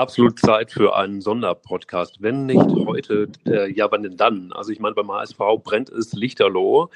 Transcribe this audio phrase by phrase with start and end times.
[0.00, 2.22] absolut Zeit für einen Sonderpodcast.
[2.22, 4.52] Wenn nicht heute, äh, ja, wann denn dann?
[4.52, 6.88] Also ich meine, beim HSV brennt es lichterloh.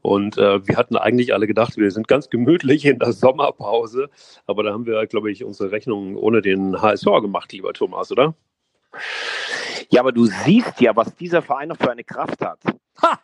[0.00, 4.08] Und äh, wir hatten eigentlich alle gedacht, wir sind ganz gemütlich in der Sommerpause.
[4.46, 8.34] Aber da haben wir, glaube ich, unsere Rechnung ohne den HSV gemacht, lieber Thomas, oder?
[9.90, 12.60] Ja, aber du siehst ja, was dieser Verein noch für eine Kraft hat.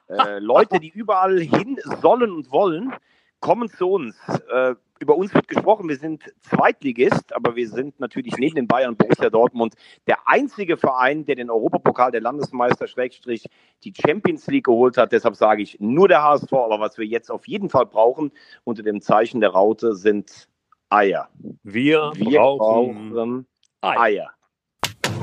[0.08, 2.92] Äh, Leute, die überall hin sollen und wollen,
[3.40, 4.16] kommen zu uns.
[4.50, 8.90] Äh, über uns wird gesprochen, wir sind Zweitligist, aber wir sind natürlich neben den Bayern
[8.90, 9.74] und Borussia Dortmund
[10.06, 13.48] der einzige Verein, der den Europapokal der Landesmeister Schrägstrich
[13.84, 15.12] die Champions League geholt hat.
[15.12, 18.32] Deshalb sage ich nur der HSV, aber was wir jetzt auf jeden Fall brauchen
[18.64, 20.48] unter dem Zeichen der Raute sind
[20.90, 21.28] Eier.
[21.62, 23.46] Wir, wir brauchen, brauchen
[23.82, 24.00] Eier.
[24.00, 24.30] Eier.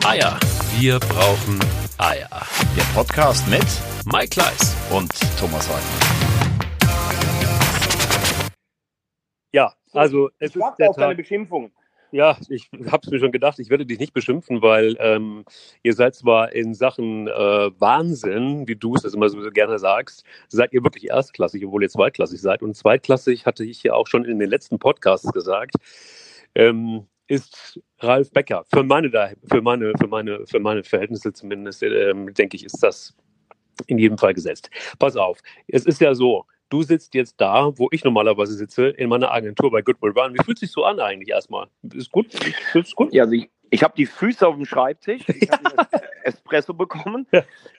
[0.05, 0.39] Eier.
[0.79, 1.59] Wir brauchen
[1.97, 2.29] Eier.
[2.77, 3.65] Der Podcast mit
[4.05, 6.24] Mike Kleiss und Thomas Wagner.
[9.95, 10.95] Also es ich auf Tag.
[10.97, 11.71] deine Beschimpfungen.
[12.11, 15.43] Ja, ich habe es mir schon gedacht, ich werde dich nicht beschimpfen, weil ähm,
[15.83, 17.31] ihr seid zwar in Sachen äh,
[17.79, 22.39] Wahnsinn, wie du es immer so gerne sagst, seid ihr wirklich erstklassig, obwohl ihr zweitklassig
[22.39, 22.61] seid.
[22.61, 25.75] Und zweitklassig hatte ich ja auch schon in den letzten Podcasts gesagt.
[26.53, 28.63] Ähm, ist Ralf Becker.
[28.73, 29.09] Für meine,
[29.49, 33.15] für meine, für meine, für meine Verhältnisse zumindest, ähm, denke ich, ist das
[33.87, 34.69] in jedem Fall gesetzt.
[34.99, 36.45] Pass auf, es ist ja so,
[36.75, 40.33] du sitzt jetzt da, wo ich normalerweise sitze, in meiner Agentur bei Goodwill Run.
[40.33, 41.67] Wie fühlt sich so an eigentlich erstmal?
[41.93, 42.27] Ist gut?
[42.73, 43.13] Ist gut?
[43.13, 45.23] Ja, also ich, ich habe die Füße auf dem Schreibtisch.
[45.29, 45.63] Ich habe
[46.23, 47.27] Espresso bekommen.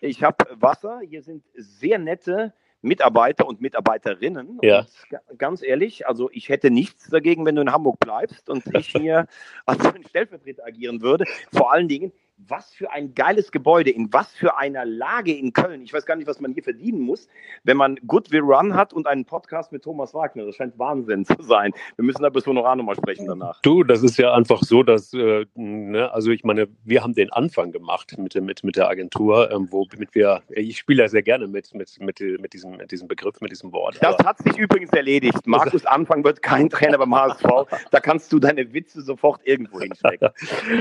[0.00, 1.00] Ich habe Wasser.
[1.06, 4.60] Hier sind sehr nette Mitarbeiter und Mitarbeiterinnen.
[4.62, 4.86] Ja.
[5.28, 8.86] Und ganz ehrlich, also ich hätte nichts dagegen, wenn du in Hamburg bleibst und ich
[8.96, 9.26] hier
[9.66, 11.26] als Stellvertreter agieren würde.
[11.52, 15.82] Vor allen Dingen, was für ein geiles Gebäude, in was für einer Lage in Köln.
[15.82, 17.28] Ich weiß gar nicht, was man hier verdienen muss,
[17.64, 20.44] wenn man Goodwill Run hat und einen Podcast mit Thomas Wagner.
[20.44, 21.72] Das scheint Wahnsinn zu sein.
[21.96, 23.60] Wir müssen da bis Honorar nochmal sprechen danach.
[23.62, 27.32] Du, das ist ja einfach so, dass, äh, ne, also ich meine, wir haben den
[27.32, 31.46] Anfang gemacht mit, mit, mit der Agentur, ähm, womit wir, ich spiele ja sehr gerne
[31.46, 33.98] mit, mit, mit, mit, diesem, mit diesem Begriff, mit diesem Wort.
[34.00, 35.46] Das hat sich übrigens erledigt.
[35.46, 37.46] Markus Anfang wird kein Trainer beim HSV.
[37.90, 40.28] Da kannst du deine Witze sofort irgendwo hinstecken.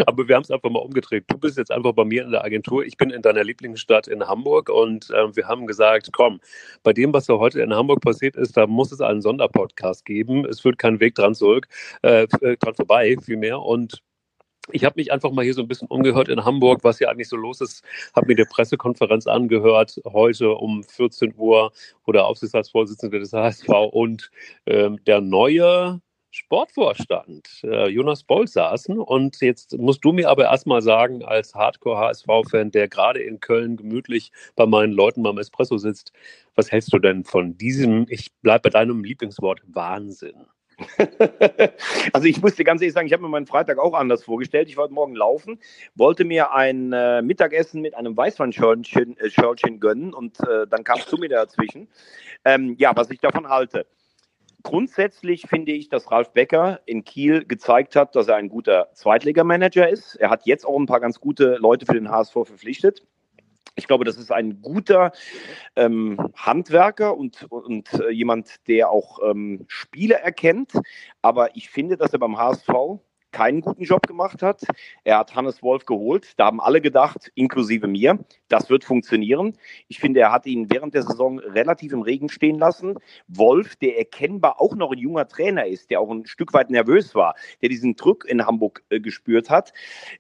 [0.06, 1.24] Aber wir haben es einfach mal umgedreht.
[1.28, 2.84] Du bist jetzt einfach bei mir in der Agentur.
[2.84, 6.40] Ich bin in deiner Lieblingsstadt in Hamburg und äh, wir haben gesagt, komm,
[6.82, 10.44] bei dem, was da heute in Hamburg passiert ist, da muss es einen Sonderpodcast geben.
[10.46, 11.68] Es führt kein Weg dran zurück,
[12.02, 13.62] äh, äh dran vorbei, vielmehr.
[13.62, 14.02] Und
[14.72, 17.30] ich habe mich einfach mal hier so ein bisschen umgehört in Hamburg, was hier eigentlich
[17.30, 17.84] so los ist.
[18.16, 21.72] Habe mir die Pressekonferenz angehört heute um 14 Uhr,
[22.06, 24.32] wo der Aufsichtsratsvorsitzende des HSV und
[24.66, 26.02] ähm, der neue
[26.36, 29.00] Sportvorstand äh, Jonas Boll saßen.
[29.00, 34.34] Und jetzt musst du mir aber erstmal sagen, als Hardcore-HSV-Fan, der gerade in Köln gemütlich
[34.58, 36.12] bei meinen Leuten beim Espresso sitzt,
[36.54, 40.46] was hältst du denn von diesem, ich bleibe bei deinem Lieblingswort, Wahnsinn?
[42.12, 44.68] also ich muss dir ganz ehrlich sagen, ich habe mir meinen Freitag auch anders vorgestellt.
[44.68, 45.58] Ich wollte morgen laufen,
[45.96, 51.18] wollte mir ein äh, Mittagessen mit einem Weißweinschörnchen äh, gönnen und äh, dann kamst du
[51.18, 51.88] mir dazwischen.
[52.44, 53.86] Ähm, ja, was ich davon halte.
[54.66, 59.88] Grundsätzlich finde ich, dass Ralf Becker in Kiel gezeigt hat, dass er ein guter Zweitligamanager
[59.88, 60.16] ist.
[60.16, 63.06] Er hat jetzt auch ein paar ganz gute Leute für den HSV verpflichtet.
[63.76, 65.12] Ich glaube, das ist ein guter
[65.76, 70.72] ähm, Handwerker und, und äh, jemand, der auch ähm, Spiele erkennt.
[71.22, 72.72] Aber ich finde, dass er beim HSV
[73.36, 74.62] keinen guten Job gemacht hat.
[75.04, 76.40] Er hat Hannes Wolf geholt.
[76.40, 79.58] Da haben alle gedacht, inklusive mir, das wird funktionieren.
[79.90, 82.98] Ich finde, er hat ihn während der Saison relativ im Regen stehen lassen.
[83.28, 87.14] Wolf, der erkennbar auch noch ein junger Trainer ist, der auch ein Stück weit nervös
[87.14, 89.74] war, der diesen Druck in Hamburg äh, gespürt hat,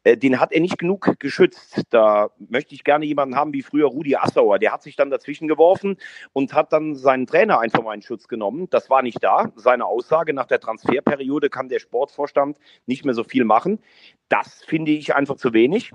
[0.04, 1.84] äh, den hat er nicht genug geschützt.
[1.92, 4.59] Da möchte ich gerne jemanden haben wie früher Rudi Assauer.
[4.59, 5.96] Der hat sich dann dazwischen geworfen
[6.34, 8.68] und hat dann seinen Trainer einfach mal in Schutz genommen.
[8.72, 9.54] Das war nicht da.
[9.56, 13.80] Seine Aussage nach der Transferperiode kann der Sportvorstand nicht mehr so viel machen.
[14.30, 15.92] Das finde ich einfach zu wenig.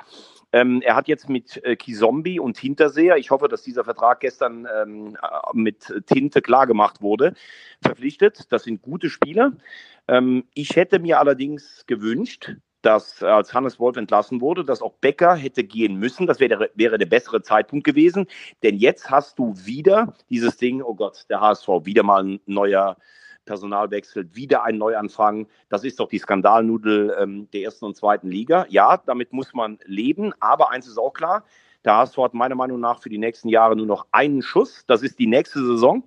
[0.52, 4.66] Ähm, er hat jetzt mit äh, Kizombi und Hinterseher, ich hoffe, dass dieser Vertrag gestern
[4.82, 7.34] ähm, äh, mit Tinte klargemacht wurde,
[7.82, 8.52] verpflichtet.
[8.52, 9.52] Das sind gute Spieler.
[10.08, 15.34] Ähm, ich hätte mir allerdings gewünscht, dass als Hannes Wolf entlassen wurde, dass auch Becker
[15.34, 16.26] hätte gehen müssen.
[16.26, 18.26] Das wäre, wäre der bessere Zeitpunkt gewesen.
[18.62, 22.96] Denn jetzt hast du wieder dieses Ding, oh Gott, der HSV, wieder mal ein neuer
[23.50, 25.48] Personal wechselt, wieder ein Neuanfang.
[25.68, 28.64] Das ist doch die Skandalnudel ähm, der ersten und zweiten Liga.
[28.68, 31.42] Ja, damit muss man leben, aber eins ist auch klar,
[31.84, 34.84] der HSV hat meiner Meinung nach für die nächsten Jahre nur noch einen Schuss.
[34.86, 36.04] Das ist die nächste Saison.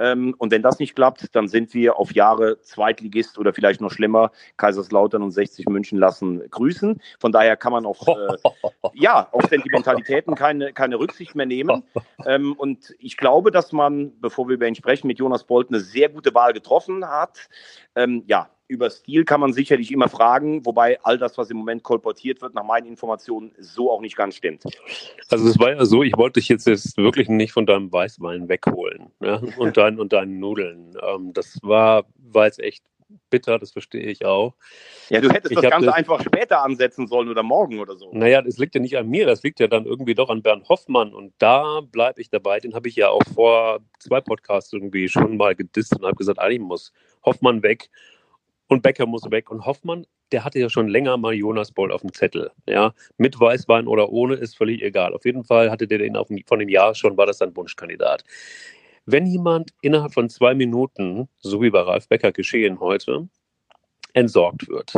[0.00, 3.92] Ähm, und wenn das nicht klappt, dann sind wir auf Jahre Zweitligist oder vielleicht noch
[3.92, 7.00] schlimmer, Kaiserslautern und 60 München lassen grüßen.
[7.18, 8.36] Von daher kann man auf, äh,
[8.94, 11.84] ja, auf Sentimentalitäten keine, keine Rücksicht mehr nehmen.
[12.24, 15.80] Ähm, und ich glaube, dass man, bevor wir über ihn sprechen, mit Jonas Bolt eine
[15.80, 17.48] sehr gute Wahl getroffen hat.
[17.94, 21.82] Ähm, ja, über Stil kann man sicherlich immer fragen, wobei all das, was im Moment
[21.82, 24.62] kolportiert wird, nach meinen Informationen so auch nicht ganz stimmt.
[25.28, 28.48] Also es war ja so, ich wollte dich jetzt, jetzt wirklich nicht von deinem Weißwein
[28.48, 29.42] wegholen ja?
[29.58, 30.96] und, dein, und deinen Nudeln.
[31.02, 32.84] Ähm, das war, war jetzt echt
[33.28, 34.54] bitter, das verstehe ich auch.
[35.08, 38.10] Ja, du hättest ich das Ganze das, einfach später ansetzen sollen oder morgen oder so.
[38.12, 40.68] Naja, das liegt ja nicht an mir, das liegt ja dann irgendwie doch an Bernd
[40.68, 42.60] Hoffmann und da bleibe ich dabei.
[42.60, 46.38] Den habe ich ja auch vor zwei Podcasts irgendwie schon mal gedisst und habe gesagt,
[46.38, 46.92] eigentlich muss
[47.24, 47.90] Hoffmann weg
[48.70, 49.50] und Becker muss weg.
[49.50, 52.52] Und Hoffmann, der hatte ja schon länger mal Jonas Boll auf dem Zettel.
[52.66, 55.12] Ja, mit Weißwein oder ohne ist völlig egal.
[55.12, 58.22] Auf jeden Fall hatte der den auf, von dem Jahr schon, war das sein Wunschkandidat.
[59.06, 63.28] Wenn jemand innerhalb von zwei Minuten, so wie bei Ralf Becker geschehen heute,
[64.12, 64.94] entsorgt wird,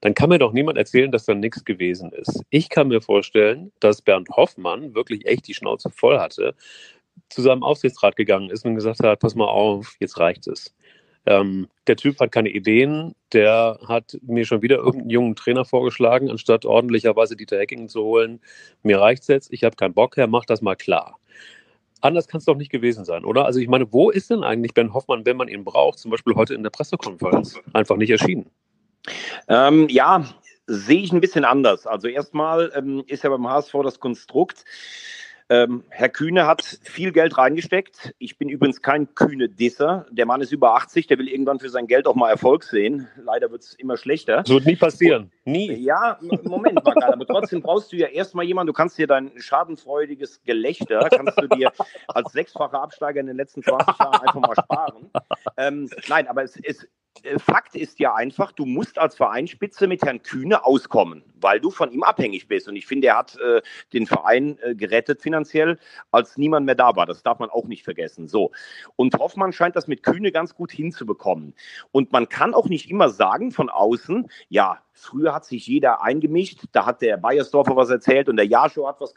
[0.00, 2.42] dann kann mir doch niemand erzählen, dass da nichts gewesen ist.
[2.48, 6.54] Ich kann mir vorstellen, dass Bernd Hoffmann wirklich echt die Schnauze voll hatte,
[7.28, 10.74] zu seinem Aufsichtsrat gegangen ist und gesagt hat, pass mal auf, jetzt reicht es.
[11.24, 16.30] Ähm, der Typ hat keine Ideen, der hat mir schon wieder irgendeinen jungen Trainer vorgeschlagen,
[16.30, 18.40] anstatt ordentlicherweise Dieter Hecking zu holen.
[18.82, 21.18] Mir reicht's jetzt, ich habe keinen Bock, Herr, mach das mal klar.
[22.00, 23.44] Anders kann es doch nicht gewesen sein, oder?
[23.44, 26.34] Also ich meine, wo ist denn eigentlich Ben Hoffmann, wenn man ihn braucht, zum Beispiel
[26.34, 28.50] heute in der Pressekonferenz, einfach nicht erschienen?
[29.46, 30.24] Ähm, ja,
[30.66, 31.86] sehe ich ein bisschen anders.
[31.86, 34.64] Also erstmal ähm, ist ja beim HSV das Konstrukt,
[35.52, 38.14] ähm, Herr Kühne hat viel Geld reingesteckt.
[38.16, 40.06] Ich bin übrigens kein kühne Disser.
[40.10, 43.06] Der Mann ist über 80, der will irgendwann für sein Geld auch mal Erfolg sehen.
[43.22, 44.38] Leider wird es immer schlechter.
[44.38, 45.30] Das wird nie passieren.
[45.44, 45.74] Nie.
[45.74, 50.42] Ja, Moment mal, aber trotzdem brauchst du ja erstmal jemanden, du kannst dir dein schadenfreudiges
[50.42, 51.70] Gelächter, kannst du dir
[52.08, 55.10] als sechsfacher Absteiger in den letzten 20 Jahren einfach mal sparen.
[55.58, 56.88] Ähm, nein, aber es ist,
[57.24, 61.70] äh, Fakt ist ja einfach, du musst als Vereinsspitze mit Herrn Kühne auskommen, weil du
[61.70, 62.68] von ihm abhängig bist.
[62.68, 63.62] Und ich finde, er hat äh,
[63.92, 65.78] den Verein äh, gerettet finanziell,
[66.10, 67.06] als niemand mehr da war.
[67.06, 68.28] Das darf man auch nicht vergessen.
[68.28, 68.52] So.
[68.96, 71.54] Und Hoffmann scheint das mit Kühne ganz gut hinzubekommen.
[71.90, 76.60] Und man kann auch nicht immer sagen von außen, ja, Früher hat sich jeder eingemischt.
[76.72, 79.14] Da hat der Bayersdorfer was erzählt und der Jaschow hat was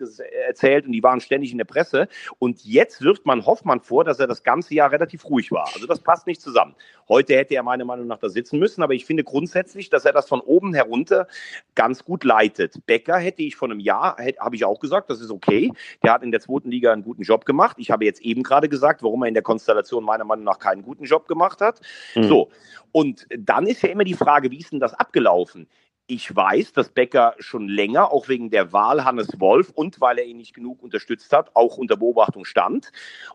[0.48, 2.07] erzählt und die waren ständig in der Presse.
[2.39, 5.69] Und jetzt wirft man Hoffmann vor, dass er das ganze Jahr relativ ruhig war.
[5.74, 6.75] Also das passt nicht zusammen.
[7.10, 10.13] Heute hätte er meiner Meinung nach da sitzen müssen, aber ich finde grundsätzlich, dass er
[10.13, 11.27] das von oben herunter
[11.75, 12.85] ganz gut leitet.
[12.85, 15.71] Becker hätte ich vor einem Jahr, habe ich auch gesagt, das ist okay.
[16.03, 17.77] Der hat in der zweiten Liga einen guten Job gemacht.
[17.79, 20.81] Ich habe jetzt eben gerade gesagt, warum er in der Konstellation meiner Meinung nach keinen
[20.81, 21.81] guten Job gemacht hat.
[22.15, 22.23] Mhm.
[22.23, 22.51] So.
[22.91, 25.67] Und dann ist ja immer die Frage, wie ist denn das abgelaufen?
[26.07, 30.25] Ich weiß, dass Becker schon länger, auch wegen der Wahl Hannes Wolf und weil er
[30.25, 32.91] ihn nicht genug unterstützt hat, auch unter Beobachtung stand.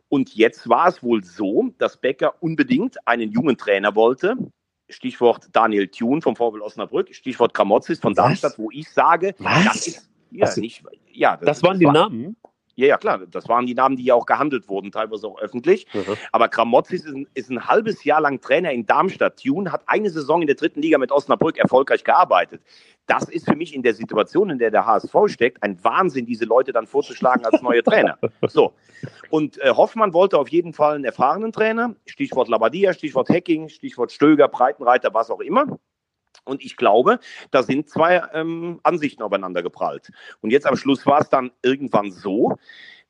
[0.08, 4.36] Und jetzt war es wohl so, dass Becker unbedingt einen jungen Trainer wollte.
[4.90, 9.64] Stichwort Daniel Thune vom VfL Osnabrück, Stichwort Kramotzis von Darmstadt, wo ich sage, Was?
[9.64, 12.36] das ist ja, nicht, ja, das, das waren die war, Namen.
[12.76, 13.20] Ja, ja, klar.
[13.30, 15.86] Das waren die Namen, die ja auch gehandelt wurden, teilweise auch öffentlich.
[15.92, 16.16] Mhm.
[16.32, 19.42] Aber Kramotzis ist ein, ist ein, halbes Jahr lang Trainer in Darmstadt.
[19.42, 22.62] Tune hat eine Saison in der dritten Liga mit Osnabrück erfolgreich gearbeitet.
[23.06, 26.44] Das ist für mich in der Situation, in der der HSV steckt, ein Wahnsinn, diese
[26.44, 28.18] Leute dann vorzuschlagen als neue Trainer.
[28.48, 28.72] So.
[29.30, 31.94] Und äh, Hoffmann wollte auf jeden Fall einen erfahrenen Trainer.
[32.06, 35.78] Stichwort Labadia, Stichwort Hacking, Stichwort Stöger, Breitenreiter, was auch immer.
[36.44, 40.10] Und ich glaube, da sind zwei ähm, Ansichten aufeinander geprallt.
[40.40, 42.56] Und jetzt am Schluss war es dann irgendwann so,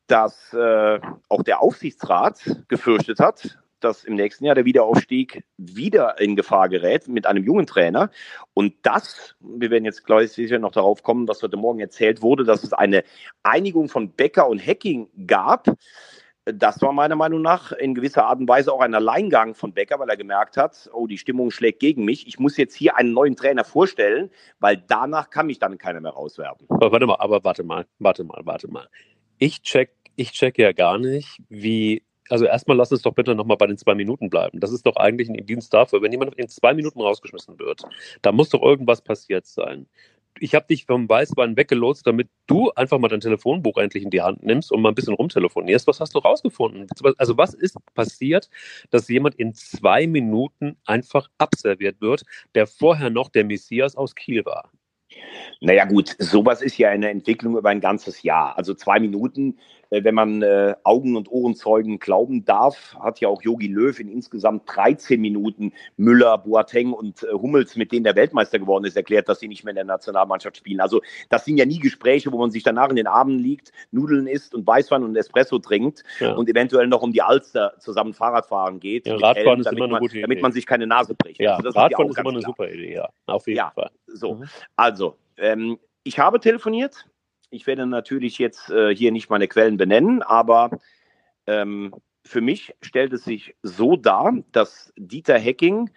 [0.06, 6.36] dass äh, auch der Aufsichtsrat gefürchtet hat, dass im nächsten Jahr der Wiederaufstieg wieder in
[6.36, 8.10] Gefahr gerät mit einem jungen Trainer.
[8.52, 12.44] Und das, wir werden jetzt gleich sicher noch darauf kommen, was heute Morgen erzählt wurde,
[12.44, 13.04] dass es eine
[13.42, 15.68] Einigung von Becker und Hacking gab
[16.52, 19.98] das war meiner Meinung nach in gewisser Art und Weise auch ein Alleingang von Becker,
[19.98, 22.26] weil er gemerkt hat, oh, die Stimmung schlägt gegen mich.
[22.26, 26.12] Ich muss jetzt hier einen neuen Trainer vorstellen, weil danach kann mich dann keiner mehr
[26.12, 26.66] rauswerfen.
[26.68, 28.88] Aber warte mal, aber warte mal, warte mal, warte mal.
[29.38, 33.56] Ich check, ich check ja gar nicht, wie also erstmal lass uns doch bitte nochmal
[33.56, 34.60] bei den zwei Minuten bleiben.
[34.60, 36.00] Das ist doch eigentlich ein Indienst dafür.
[36.00, 37.82] Wenn jemand in zwei Minuten rausgeschmissen wird,
[38.22, 39.88] da muss doch irgendwas passiert sein
[40.40, 44.22] ich habe dich vom Weißwein weggelotst, damit du einfach mal dein Telefonbuch endlich in die
[44.22, 45.86] Hand nimmst und mal ein bisschen rumtelefonierst.
[45.86, 46.86] Was hast du rausgefunden?
[47.18, 48.48] Also was ist passiert,
[48.90, 54.44] dass jemand in zwei Minuten einfach abserviert wird, der vorher noch der Messias aus Kiel
[54.44, 54.70] war?
[55.60, 58.56] Naja gut, sowas ist ja eine Entwicklung über ein ganzes Jahr.
[58.56, 59.58] Also zwei Minuten
[59.90, 64.62] wenn man äh, Augen- und Ohrenzeugen glauben darf, hat ja auch Yogi Löw in insgesamt
[64.66, 69.40] 13 Minuten Müller, Boateng und äh, Hummels, mit denen der Weltmeister geworden ist, erklärt, dass
[69.40, 70.80] sie nicht mehr in der Nationalmannschaft spielen.
[70.80, 74.26] Also das sind ja nie Gespräche, wo man sich danach in den Armen liegt, Nudeln
[74.26, 76.32] isst und Weißwein und Espresso trinkt ja.
[76.32, 79.06] und eventuell noch um die Alster zusammen Fahrrad fahren geht.
[79.06, 80.22] Ja, Radfahren Helm, ist immer eine gute Idee.
[80.22, 81.40] Damit man sich keine Nase bricht.
[81.40, 82.54] Ja, also Radfahren ist, ist immer eine klar.
[82.56, 83.08] super Idee, ja.
[83.26, 83.90] Auf jeden ja, Fall.
[84.06, 84.44] So, mhm.
[84.76, 87.06] also ähm, ich habe telefoniert
[87.50, 90.70] ich werde natürlich jetzt äh, hier nicht meine Quellen benennen, aber
[91.46, 95.90] ähm, für mich stellt es sich so dar, dass Dieter Hecking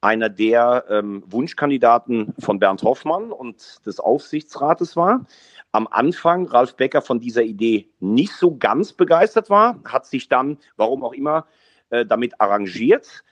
[0.00, 5.26] einer der ähm, Wunschkandidaten von Bernd Hoffmann und des Aufsichtsrates war.
[5.72, 10.58] Am Anfang Ralf Becker von dieser Idee nicht so ganz begeistert war, hat sich dann,
[10.76, 11.46] warum auch immer,
[11.90, 13.24] äh, damit arrangiert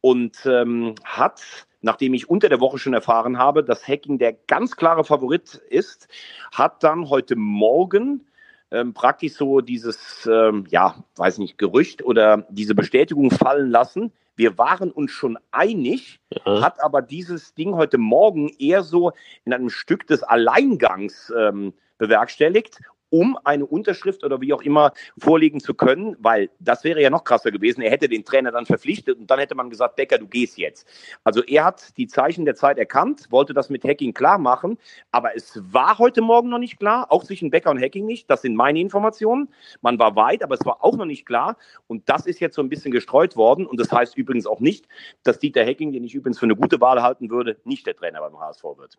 [0.00, 4.76] und ähm, hat, nachdem ich unter der Woche schon erfahren habe, dass Hacking der ganz
[4.76, 6.08] klare Favorit ist,
[6.52, 8.26] hat dann heute Morgen
[8.70, 14.12] ähm, praktisch so dieses, ähm, ja, weiß nicht, Gerücht oder diese Bestätigung fallen lassen.
[14.34, 16.60] Wir waren uns schon einig, ja.
[16.60, 19.12] hat aber dieses Ding heute Morgen eher so
[19.44, 22.80] in einem Stück des Alleingangs ähm, bewerkstelligt
[23.16, 27.24] um eine Unterschrift oder wie auch immer vorlegen zu können, weil das wäre ja noch
[27.24, 27.80] krasser gewesen.
[27.80, 30.86] Er hätte den Trainer dann verpflichtet und dann hätte man gesagt, Becker, du gehst jetzt.
[31.24, 34.76] Also er hat die Zeichen der Zeit erkannt, wollte das mit Hacking klar machen,
[35.12, 38.28] aber es war heute Morgen noch nicht klar, auch zwischen Becker und Hacking nicht.
[38.28, 39.48] Das sind meine Informationen.
[39.80, 41.56] Man war weit, aber es war auch noch nicht klar
[41.86, 44.86] und das ist jetzt so ein bisschen gestreut worden und das heißt übrigens auch nicht,
[45.22, 48.20] dass Dieter Hacking, den ich übrigens für eine gute Wahl halten würde, nicht der Trainer
[48.20, 48.98] beim HSV wird.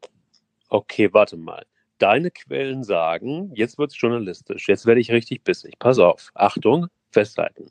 [0.70, 1.64] Okay, warte mal
[1.98, 5.80] deine Quellen sagen, jetzt wird es journalistisch, jetzt werde ich richtig bissig.
[5.80, 7.70] Pass auf, Achtung, festhalten.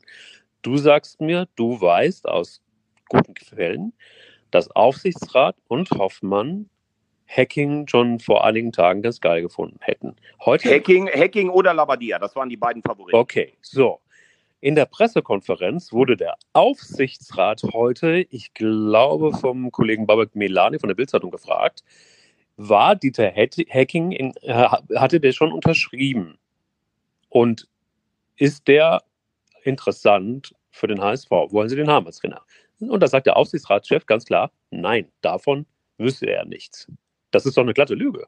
[0.61, 2.61] Du sagst mir, du weißt aus
[3.09, 3.93] guten Quellen,
[4.51, 6.69] dass Aufsichtsrat und Hoffmann
[7.27, 10.15] Hacking schon vor einigen Tagen ganz geil gefunden hätten.
[10.45, 13.17] Heute Hacking, Hacking oder Labadia, das waren die beiden Favoriten.
[13.17, 13.99] Okay, so.
[14.59, 20.95] In der Pressekonferenz wurde der Aufsichtsrat heute, ich glaube vom Kollegen Babak Melani von der
[20.95, 21.83] Bildzeitung gefragt,
[22.57, 26.37] war Dieter Hacking, in, äh, hatte der schon unterschrieben?
[27.29, 27.67] Und
[28.35, 29.03] ist der
[29.63, 31.29] interessant für den HSV?
[31.29, 32.41] Wollen Sie den haben als Trainer?
[32.79, 35.65] Und da sagt der Aufsichtsratschef ganz klar, nein, davon
[35.97, 36.91] wüsste er nichts.
[37.31, 38.25] Das ist doch eine glatte Lüge.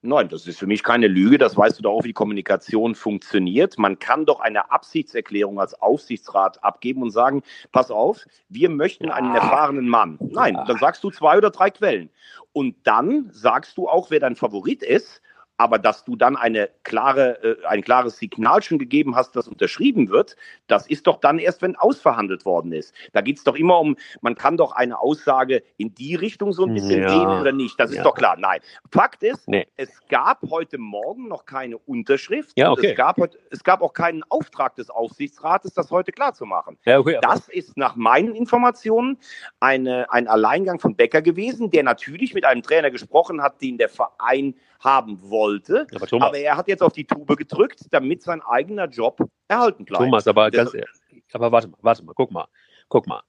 [0.00, 1.38] Nein, das ist für mich keine Lüge.
[1.38, 3.78] Das weißt du doch auch, wie Kommunikation funktioniert.
[3.78, 9.34] Man kann doch eine Absichtserklärung als Aufsichtsrat abgeben und sagen, pass auf, wir möchten einen
[9.34, 10.16] erfahrenen Mann.
[10.20, 12.10] Nein, dann sagst du zwei oder drei Quellen.
[12.52, 15.20] Und dann sagst du auch, wer dein Favorit ist
[15.58, 20.08] aber dass du dann eine klare, äh, ein klares Signal schon gegeben hast, das unterschrieben
[20.08, 20.36] wird,
[20.68, 22.94] das ist doch dann erst, wenn ausverhandelt worden ist.
[23.12, 26.64] Da geht es doch immer um, man kann doch eine Aussage in die Richtung so
[26.64, 27.08] ein bisschen ja.
[27.08, 27.78] geben oder nicht.
[27.78, 28.02] Das ist ja.
[28.04, 28.36] doch klar.
[28.38, 28.60] Nein.
[28.92, 29.66] Fakt ist, nee.
[29.76, 32.52] es gab heute Morgen noch keine Unterschrift.
[32.56, 32.90] Ja, okay.
[32.90, 36.78] es, gab heute, es gab auch keinen Auftrag des Aufsichtsrates, das heute klar zu machen.
[36.84, 39.18] Ja, okay, das ist nach meinen Informationen
[39.58, 43.88] eine, ein Alleingang von Becker gewesen, der natürlich mit einem Trainer gesprochen hat, den der
[43.88, 45.47] Verein haben wollte.
[45.94, 49.84] Aber, Thomas, aber er hat jetzt auf die Tube gedrückt, damit sein eigener Job erhalten
[49.84, 50.04] bleibt.
[50.04, 50.88] Thomas, aber ganz ehrlich,
[51.32, 52.46] aber warte mal, warte mal, guck mal,
[52.88, 53.22] guck mal.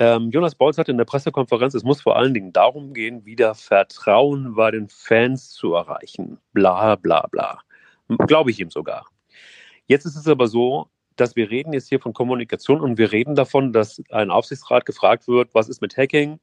[0.00, 3.54] Ähm, Jonas Bolz hat in der Pressekonferenz, es muss vor allen Dingen darum gehen, wieder
[3.56, 6.38] Vertrauen bei den Fans zu erreichen.
[6.52, 7.60] Bla, bla, bla.
[8.26, 9.06] Glaube ich ihm sogar.
[9.86, 13.34] Jetzt ist es aber so, dass wir reden jetzt hier von Kommunikation und wir reden
[13.34, 16.38] davon, dass ein Aufsichtsrat gefragt wird, was ist mit Hacking,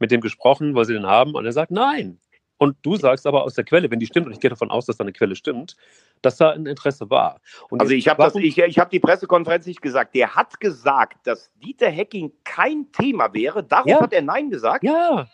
[0.00, 2.18] mit dem gesprochen, was sie denn haben, und er sagt, nein,
[2.58, 4.86] und du sagst aber aus der Quelle, wenn die stimmt, und ich gehe davon aus,
[4.86, 5.76] dass da eine Quelle stimmt,
[6.22, 7.40] dass da ein Interesse war.
[7.70, 10.14] Und also ich habe ich, ich hab die Pressekonferenz nicht gesagt.
[10.14, 13.62] Der hat gesagt, dass Dieter Hacking kein Thema wäre.
[13.62, 14.00] Darauf ja.
[14.00, 14.82] hat er Nein gesagt.
[14.84, 15.28] Ja,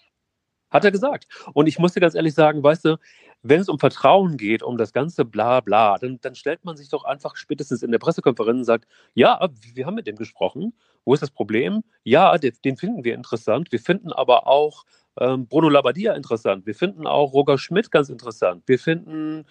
[0.71, 1.27] hat er gesagt.
[1.55, 2.99] Und ich musste ganz ehrlich sagen, weißt du,
[3.43, 6.89] wenn es um Vertrauen geht, um das ganze bla bla, dann, dann stellt man sich
[6.89, 10.73] doch einfach spätestens in der Pressekonferenz und sagt, ja, wir haben mit dem gesprochen.
[11.05, 11.85] Wo ist das Problem?
[12.03, 13.71] Ja, den finden wir interessant.
[13.71, 14.85] Wir finden aber auch
[15.21, 16.67] ähm, Bruno Labbadia interessant.
[16.67, 18.63] Wir finden auch Roger Schmidt ganz interessant.
[18.67, 19.47] Wir finden,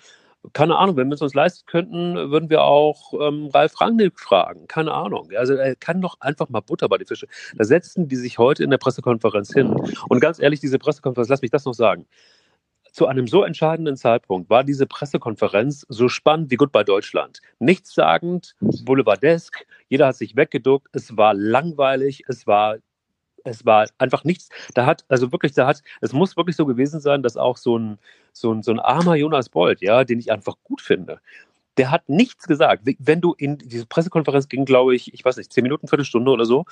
[0.51, 4.67] keine Ahnung, wenn wir es uns leisten könnten, würden wir auch ähm, Ralf Rangnick fragen.
[4.67, 5.29] Keine Ahnung.
[5.38, 7.27] Also er kann doch einfach mal Butter bei die Fische.
[7.55, 9.74] Da setzten die sich heute in der Pressekonferenz hin.
[10.10, 12.05] Und ganz ehrlich, diese Pressekonferenz, lass mich das noch sagen.
[12.91, 17.39] Zu einem so entscheidenden Zeitpunkt war diese Pressekonferenz so spannend wie gut bei Deutschland.
[17.58, 22.77] Nichtssagend, boulevardesk, jeder hat sich weggeduckt, es war langweilig, es war
[23.44, 24.50] es war einfach nichts.
[24.74, 27.78] Da hat, also wirklich, da hat, es muss wirklich so gewesen sein, dass auch so
[27.78, 28.00] ein,
[28.32, 31.20] so ein, so ein armer Jonas Bold, ja, den ich einfach gut finde,
[31.78, 32.88] der hat nichts gesagt.
[33.00, 36.46] Wenn du in diese Pressekonferenz ging, glaube ich, ich weiß nicht, zehn Minuten, Viertelstunde oder
[36.46, 36.66] so,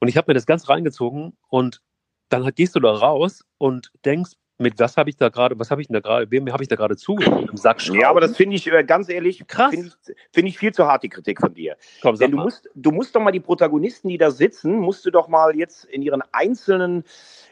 [0.00, 1.80] und ich habe mir das ganz reingezogen und
[2.28, 5.80] dann gehst du da raus und denkst, mit was habe ich da gerade, was habe
[5.80, 7.50] ich denn da gerade, wem habe ich da gerade zugehört?
[7.50, 9.70] Im Sack Ja, aber das finde ich äh, ganz ehrlich, krass.
[9.70, 11.76] Finde ich, find ich, viel zu hart, die Kritik von dir.
[12.00, 15.10] Komm, Denn du musst, du musst doch mal die Protagonisten, die da sitzen, musst du
[15.10, 17.04] doch mal jetzt in ihren einzelnen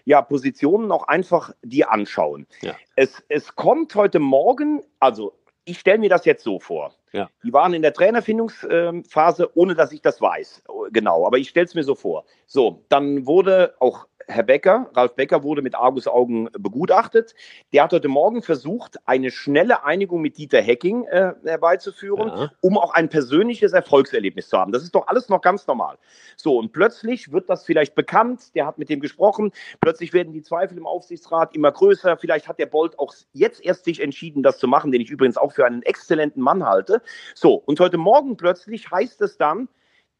[0.04, 2.46] ja, Positionen auch einfach dir anschauen.
[2.62, 2.74] Ja.
[2.96, 5.34] Es, es kommt heute Morgen, also
[5.64, 6.94] ich stelle mir das jetzt so vor.
[7.12, 7.30] Ja.
[7.44, 10.64] Die waren in der Trainerfindungsphase, ohne dass ich das weiß.
[10.92, 12.24] Genau, aber ich stelle es mir so vor.
[12.46, 17.34] So, dann wurde auch Herr Becker, Ralf Becker wurde mit Argus Augen begutachtet.
[17.72, 22.50] Der hat heute Morgen versucht, eine schnelle Einigung mit Dieter Hecking äh, herbeizuführen, ja.
[22.60, 24.72] um auch ein persönliches Erfolgserlebnis zu haben.
[24.72, 25.98] Das ist doch alles noch ganz normal.
[26.36, 30.42] So, und plötzlich wird das vielleicht bekannt, der hat mit dem gesprochen, plötzlich werden die
[30.42, 32.16] Zweifel im Aufsichtsrat immer größer.
[32.16, 35.36] Vielleicht hat der Bolt auch jetzt erst sich entschieden, das zu machen, den ich übrigens
[35.36, 37.02] auch für einen exzellenten Mann halte.
[37.34, 39.68] So, und heute Morgen plötzlich heißt es dann,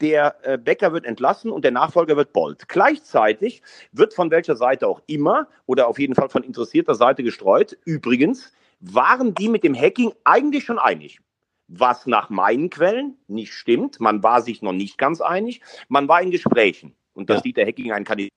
[0.00, 2.68] der äh, Bäcker wird entlassen und der Nachfolger wird Bolt.
[2.68, 7.76] Gleichzeitig wird von welcher Seite auch immer oder auf jeden Fall von interessierter Seite gestreut.
[7.84, 11.20] Übrigens waren die mit dem Hacking eigentlich schon einig.
[11.68, 13.98] Was nach meinen Quellen nicht stimmt.
[13.98, 15.62] Man war sich noch nicht ganz einig.
[15.88, 16.94] Man war in Gesprächen.
[17.14, 17.42] Und dass ja.
[17.42, 18.34] Dieter Hacking ein Kandidat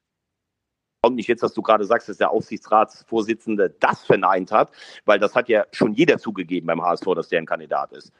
[1.01, 4.71] kommt nicht jetzt, dass du gerade sagst, dass der Aufsichtsratsvorsitzende das verneint hat,
[5.05, 8.11] weil das hat ja schon jeder zugegeben beim HSV, dass der ein Kandidat ist.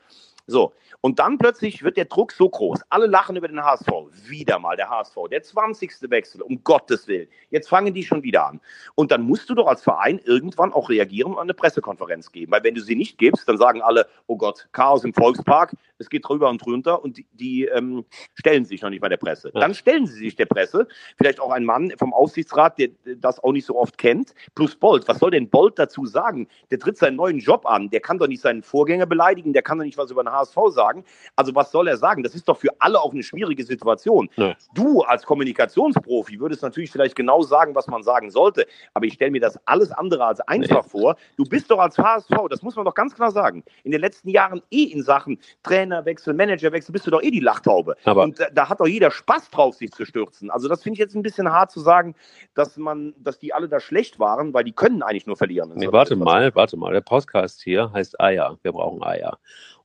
[0.50, 2.80] So, und dann plötzlich wird der Druck so groß.
[2.90, 3.88] Alle lachen über den HSV.
[4.28, 5.16] Wieder mal der HSV.
[5.30, 6.10] Der 20.
[6.10, 7.28] Wechsel, um Gottes Willen.
[7.50, 8.62] Jetzt fangen die schon wieder an.
[8.96, 12.52] Und dann musst du doch als Verein irgendwann auch reagieren und eine Pressekonferenz geben.
[12.54, 16.10] Weil wenn du sie nicht gibst, dann sagen alle, oh Gott, Chaos im Volkspark, es
[16.10, 19.52] geht drüber und drunter und die, die ähm, stellen sich noch nicht bei der Presse.
[19.54, 20.88] Dann stellen sie sich der Presse.
[21.18, 24.34] Vielleicht auch ein Mann vom Aufsichtsrat, der das auch nicht so oft kennt.
[24.56, 25.08] Plus Bolt.
[25.08, 26.48] Was soll denn Bolt dazu sagen?
[26.72, 27.90] Der tritt seinen neuen Job an.
[27.90, 29.54] Der kann doch nicht seinen Vorgänger beleidigen.
[29.54, 31.04] Der kann doch nicht was über den HSV sagen.
[31.36, 32.24] Also was soll er sagen?
[32.24, 34.30] Das ist doch für alle auch eine schwierige Situation.
[34.36, 34.56] Nee.
[34.74, 38.66] Du als Kommunikationsprofi würdest natürlich vielleicht genau sagen, was man sagen sollte.
[38.94, 40.90] Aber ich stelle mir das alles andere als einfach nee.
[40.90, 41.16] vor.
[41.38, 44.30] Du bist doch als HSV, das muss man doch ganz klar sagen, in den letzten
[44.30, 47.96] Jahren eh in Sachen Trainerwechsel, Managerwechsel, bist du doch eh die Lachtaube.
[48.06, 50.50] Aber Und da, da hat doch jeder Spaß drauf, sich zu stürzen.
[50.50, 52.16] Also das finde ich jetzt ein bisschen hart zu sagen,
[52.54, 55.72] dass man, dass die alle da schlecht waren, weil die können eigentlich nur verlieren.
[55.76, 56.94] Nee, warte mal, warte mal.
[56.94, 58.58] Der Podcast hier heißt Eier.
[58.62, 59.38] Wir brauchen Eier.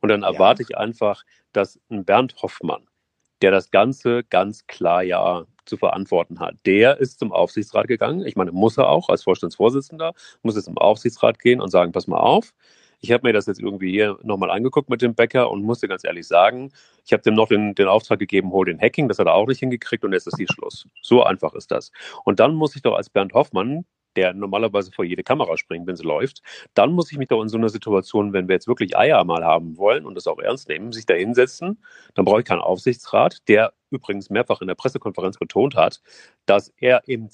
[0.02, 0.68] Und dann erwarte ja.
[0.68, 2.86] ich einfach, dass ein Bernd Hoffmann,
[3.40, 8.26] der das Ganze ganz klar ja zu verantworten hat, der ist zum Aufsichtsrat gegangen.
[8.26, 12.08] Ich meine, muss er auch als Vorstandsvorsitzender, muss jetzt zum Aufsichtsrat gehen und sagen, pass
[12.08, 12.52] mal auf,
[13.00, 16.04] ich habe mir das jetzt irgendwie hier nochmal angeguckt mit dem Bäcker und musste ganz
[16.04, 16.72] ehrlich sagen,
[17.04, 19.48] ich habe dem noch den, den Auftrag gegeben, hol den Hacking, das hat er auch
[19.48, 20.86] nicht hingekriegt und jetzt ist die Schluss.
[21.00, 21.90] So einfach ist das.
[22.24, 23.84] Und dann muss ich doch als Bernd Hoffmann
[24.16, 26.42] der normalerweise vor jede Kamera springt, wenn sie läuft,
[26.74, 29.44] dann muss ich mich doch in so einer Situation, wenn wir jetzt wirklich Eier mal
[29.44, 31.82] haben wollen und das auch ernst nehmen, sich da hinsetzen.
[32.14, 36.00] Dann brauche ich keinen Aufsichtsrat, der übrigens mehrfach in der Pressekonferenz betont hat,
[36.46, 37.28] dass er eben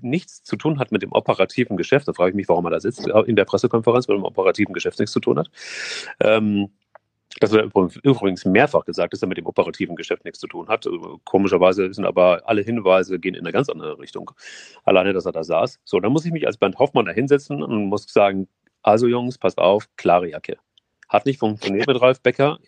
[0.00, 2.08] nichts zu tun hat mit dem operativen Geschäft.
[2.08, 4.98] Da frage ich mich, warum er da sitzt in der Pressekonferenz, weil dem operativen Geschäft
[4.98, 5.50] nichts zu tun hat.
[6.20, 6.70] Ähm,
[7.40, 10.68] das hat er übrigens mehrfach gesagt, dass er mit dem operativen Geschäft nichts zu tun
[10.68, 10.86] hat.
[11.24, 14.30] Komischerweise sind aber alle Hinweise gehen in eine ganz andere Richtung.
[14.84, 15.80] Alleine, dass er da saß.
[15.84, 18.48] So, dann muss ich mich als Bernd Hoffmann da hinsetzen und muss sagen,
[18.82, 20.58] also Jungs, passt auf, klare Jacke.
[21.08, 22.58] Hat nicht funktioniert mit Ralf Becker.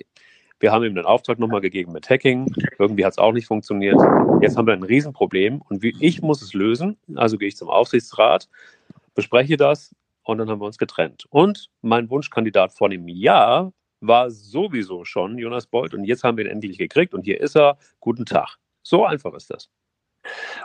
[0.61, 2.55] Wir haben ihm den Auftrag nochmal gegeben mit Hacking.
[2.79, 3.99] Irgendwie hat es auch nicht funktioniert.
[4.41, 6.97] Jetzt haben wir ein Riesenproblem und wie ich muss es lösen.
[7.17, 8.49] Also gehe ich zum Aufsichtsrat,
[9.15, 11.27] bespreche das und dann haben wir uns getrennt.
[11.31, 13.73] Und mein Wunschkandidat vor dem Jahr
[14.07, 17.57] war sowieso schon Jonas Beuth und jetzt haben wir ihn endlich gekriegt und hier ist
[17.57, 17.79] er.
[18.01, 18.57] Guten Tag.
[18.83, 19.71] So einfach ist das.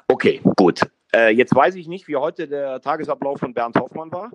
[0.08, 0.82] Okay, gut.
[1.14, 4.32] Äh, jetzt weiß ich nicht, wie heute der Tagesablauf von Bernd Hoffmann war.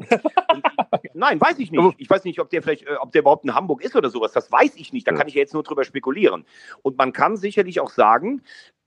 [1.14, 1.94] nein, weiß ich nicht.
[1.98, 4.32] Ich weiß nicht, ob der vielleicht, äh, ob der überhaupt in Hamburg ist oder sowas.
[4.32, 5.06] Das weiß ich nicht.
[5.06, 6.44] Da kann ich jetzt nur drüber spekulieren.
[6.82, 8.42] Und man kann sicherlich auch sagen,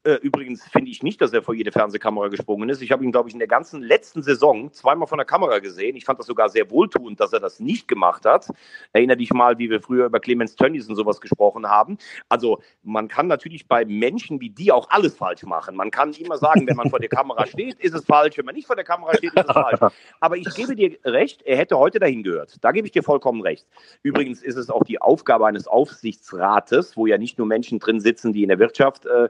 [0.08, 2.82] äh, übrigens finde ich nicht, dass er vor jede Fernsehkamera gesprungen ist.
[2.82, 5.98] Ich habe ihn, glaube ich, in der ganzen letzten Saison zweimal von der Kamera gesehen.
[5.98, 8.48] Ich fand das sogar sehr wohltuend, dass er das nicht gemacht hat.
[8.94, 11.98] Erinner dich mal, wie wir früher über Clemens Tönnies und sowas gesprochen haben.
[12.30, 15.76] Also man kann natürlich bei Menschen wie die auch alles falsch machen.
[15.76, 18.38] Man kann immer sagen, wenn man vor der Kamera steht, ist es falsch.
[18.38, 19.94] Wenn man nicht vor der Kamera steht, ist es falsch.
[20.22, 22.56] Aber ich gebe dir recht, er hätte heute dahin gehört.
[22.62, 23.68] Da gebe ich dir vollkommen recht.
[24.04, 28.32] Übrigens ist es auch die Aufgabe eines Aufsichtsrates, wo ja nicht nur Menschen drin sitzen,
[28.32, 29.28] die in der Wirtschaft äh,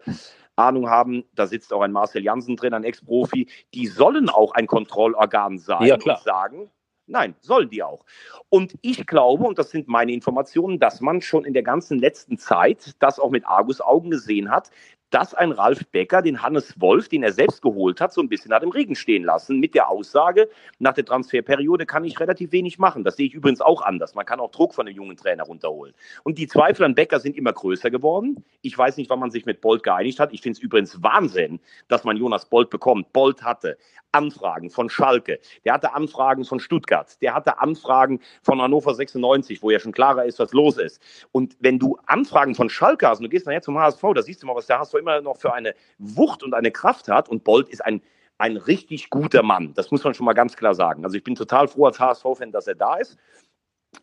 [0.58, 1.24] Ahnung haben.
[1.36, 3.48] Da sitzt auch ein Marcel Jansen drin, ein Ex-Profi.
[3.74, 6.72] Die sollen auch ein Kontrollorgan sein ja, und sagen,
[7.10, 8.04] Nein, sollen die auch.
[8.50, 12.38] Und ich glaube, und das sind meine Informationen, dass man schon in der ganzen letzten
[12.38, 14.72] Zeit das auch mit Argus-Augen gesehen hat,
[15.10, 18.50] dass ein Ralf Becker den Hannes Wolf, den er selbst geholt hat, so ein bisschen
[18.50, 22.78] nach dem Regen stehen lassen, mit der Aussage, nach der Transferperiode kann ich relativ wenig
[22.80, 23.04] machen.
[23.04, 24.16] Das sehe ich übrigens auch anders.
[24.16, 25.94] Man kann auch Druck von einem jungen Trainer runterholen.
[26.24, 28.44] Und die Zweifel an Becker sind immer größer geworden.
[28.62, 30.34] Ich weiß nicht, wann man sich mit Bolt geeinigt hat.
[30.34, 33.14] Ich finde es übrigens Wahnsinn, dass man Jonas Bolt bekommt.
[33.14, 33.78] Bolt hatte
[34.12, 39.70] Anfragen von Schalke, der hatte Anfragen von Stuttgart, der hatte Anfragen von Hannover 96, wo
[39.70, 41.02] ja schon klarer ist, was los ist.
[41.32, 44.42] Und wenn du Anfragen von Schalke hast und du gehst nachher zum HSV, da siehst
[44.42, 47.30] du mal, was der HSV immer noch für eine Wucht und eine Kraft hat.
[47.30, 48.02] Und Bolt ist ein,
[48.38, 49.74] ein richtig guter Mann.
[49.74, 51.04] Das muss man schon mal ganz klar sagen.
[51.04, 53.18] Also ich bin total froh als HSV-Fan, dass er da ist.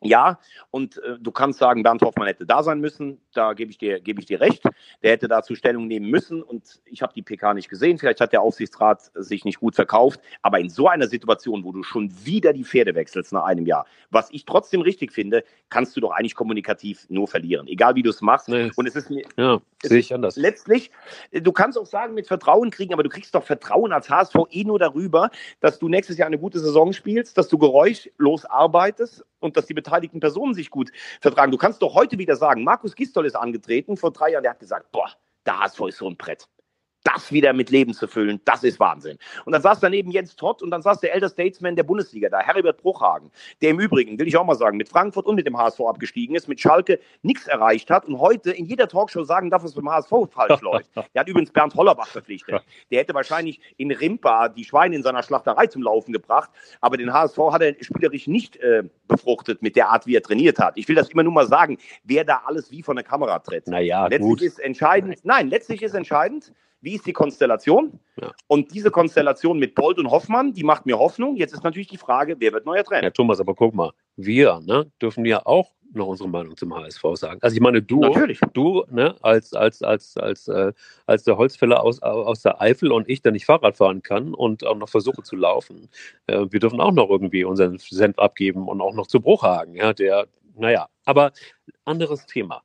[0.02, 0.38] Ja,
[0.70, 3.20] und äh, du kannst sagen, Bernd Hoffmann hätte da sein müssen.
[3.32, 4.62] Da gebe ich dir, gebe ich dir recht.
[5.02, 6.42] Der hätte dazu Stellung nehmen müssen.
[6.42, 7.98] Und ich habe die PK nicht gesehen.
[7.98, 10.20] Vielleicht hat der Aufsichtsrat sich nicht gut verkauft.
[10.42, 13.86] Aber in so einer Situation, wo du schon wieder die Pferde wechselst nach einem Jahr,
[14.10, 17.66] was ich trotzdem richtig finde, kannst du doch eigentlich kommunikativ nur verlieren.
[17.68, 18.48] Egal wie du es machst.
[18.48, 18.70] Nee.
[18.76, 19.24] Und es ist mir.
[19.36, 20.36] Ja, sehe ich anders.
[20.36, 20.90] Letztlich,
[21.32, 24.64] du kannst auch sagen, mit Vertrauen kriegen, aber du kriegst doch Vertrauen als HSV eh
[24.64, 25.30] nur darüber,
[25.60, 29.74] dass du nächstes Jahr eine gute Saison spielst, dass du geräuschlos arbeitest und dass die
[29.74, 31.52] beteiligten Personen sich gut vertragen.
[31.52, 34.60] Du kannst doch heute wieder sagen, Markus Gistol ist angetreten vor drei Jahren, der hat
[34.60, 35.10] gesagt, boah,
[35.46, 36.48] der HSV ist so ein Brett
[37.04, 39.18] das wieder mit Leben zu füllen, das ist Wahnsinn.
[39.44, 42.40] Und dann saß daneben Jens Todd und dann saß der Elder Statesman der Bundesliga da,
[42.40, 43.30] Herbert Bruchhagen,
[43.62, 46.34] der im Übrigen, will ich auch mal sagen, mit Frankfurt und mit dem HSV abgestiegen
[46.34, 49.88] ist, mit Schalke nichts erreicht hat und heute in jeder Talkshow sagen darf, was beim
[49.88, 50.90] HSV falsch läuft.
[50.96, 52.62] Der hat übrigens Bernd Hollerbach verpflichtet.
[52.90, 57.12] Der hätte wahrscheinlich in Rimpa die Schweine in seiner Schlachterei zum Laufen gebracht, aber den
[57.12, 60.76] HSV hat er spielerisch nicht äh, befruchtet mit der Art, wie er trainiert hat.
[60.76, 63.66] Ich will das immer nur mal sagen, wer da alles wie von der Kamera tritt.
[63.66, 64.42] Naja, letztlich gut.
[64.42, 66.52] ist entscheidend, nein, letztlich ist entscheidend,
[66.84, 67.98] wie ist die Konstellation?
[68.20, 68.32] Ja.
[68.46, 71.36] Und diese Konstellation mit Bold und Hoffmann, die macht mir Hoffnung.
[71.36, 73.04] Jetzt ist natürlich die Frage, wer wird neuer Trainer?
[73.04, 77.02] Ja, Thomas, aber guck mal, wir ne, dürfen ja auch noch unsere Meinung zum HSV
[77.14, 77.38] sagen.
[77.40, 78.40] Also ich meine, du, Natürlich.
[78.52, 80.72] du ne, als, als, als, als, äh,
[81.06, 84.66] als der Holzfäller aus, aus der Eifel und ich, der nicht Fahrrad fahren kann und
[84.66, 85.88] auch noch versuche zu laufen,
[86.26, 89.92] äh, wir dürfen auch noch irgendwie unseren Senf abgeben und auch noch zu Bruchhagen, ja,
[89.92, 91.32] der naja, aber
[91.84, 92.62] anderes Thema.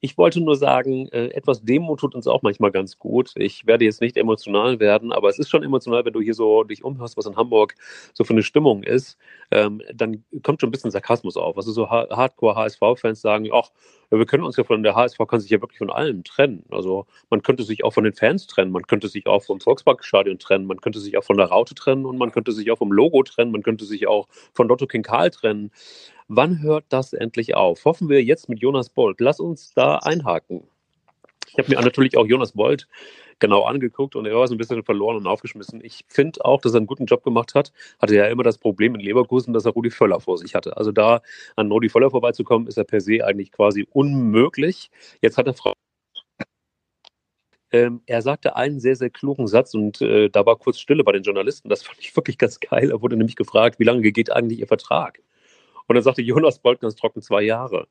[0.00, 3.32] Ich wollte nur sagen, äh, etwas Demo tut uns auch manchmal ganz gut.
[3.36, 6.64] Ich werde jetzt nicht emotional werden, aber es ist schon emotional, wenn du hier so
[6.64, 7.74] dich umhörst, was in Hamburg
[8.12, 9.18] so für eine Stimmung ist.
[9.50, 11.56] Ähm, dann kommt schon ein bisschen Sarkasmus auf.
[11.56, 13.70] Also so Hardcore-HSV-Fans sagen, ach,
[14.10, 16.64] wir können uns ja von der HSV kann sich ja wirklich von allem trennen.
[16.70, 20.38] Also man könnte sich auch von den Fans trennen, man könnte sich auch vom Volksparkstadion
[20.38, 22.92] trennen, man könnte sich auch von der Raute trennen und man könnte sich auch vom
[22.92, 25.70] Logo trennen, man könnte sich auch von Lotto King Karl trennen.
[26.28, 27.75] Wann hört das endlich auf?
[27.84, 29.20] Hoffen wir jetzt mit Jonas Bolt.
[29.20, 30.62] Lass uns da einhaken.
[31.48, 32.88] Ich habe mir natürlich auch Jonas Bolt
[33.38, 35.84] genau angeguckt und er war so ein bisschen verloren und aufgeschmissen.
[35.84, 37.72] Ich finde auch, dass er einen guten Job gemacht hat.
[37.98, 40.76] Hatte ja immer das Problem in Leverkusen, dass er Rudi Völler vor sich hatte.
[40.76, 41.20] Also da
[41.54, 44.90] an Rudi Völler vorbeizukommen, ist er per se eigentlich quasi unmöglich.
[45.20, 45.74] Jetzt hat er Frau
[47.72, 51.12] ähm, er sagte einen sehr, sehr klugen Satz und äh, da war kurz Stille bei
[51.12, 51.68] den Journalisten.
[51.68, 52.90] Das fand ich wirklich ganz geil.
[52.90, 55.20] Er wurde nämlich gefragt, wie lange geht eigentlich Ihr Vertrag?
[55.86, 57.88] Und dann sagte Jonas Bolt ganz trocken zwei Jahre.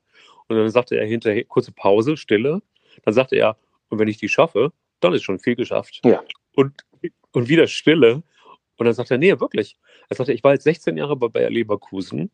[0.48, 2.62] Und dann sagte er hinterher, kurze Pause, Stille.
[3.04, 3.56] Dann sagte er,
[3.88, 6.00] und wenn ich die schaffe, dann ist schon viel geschafft.
[6.04, 6.22] Ja.
[6.54, 6.84] Und,
[7.32, 8.22] und wieder Stille.
[8.76, 9.76] Und dann sagt er, nee, wirklich.
[10.08, 12.30] Er sagte, ich war jetzt 16 Jahre bei Bayer Leverkusen.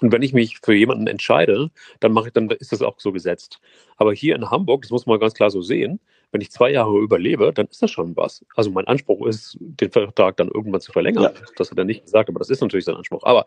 [0.00, 3.12] Und wenn ich mich für jemanden entscheide, dann mache ich, dann ist das auch so
[3.12, 3.60] gesetzt.
[3.96, 6.00] Aber hier in Hamburg, das muss man ganz klar so sehen,
[6.34, 8.44] wenn ich zwei Jahre überlebe, dann ist das schon was.
[8.56, 11.22] Also mein Anspruch ist, den Vertrag dann irgendwann zu verlängern.
[11.22, 11.32] Ja.
[11.56, 13.22] Das hat er nicht gesagt, aber das ist natürlich sein Anspruch.
[13.22, 13.46] Aber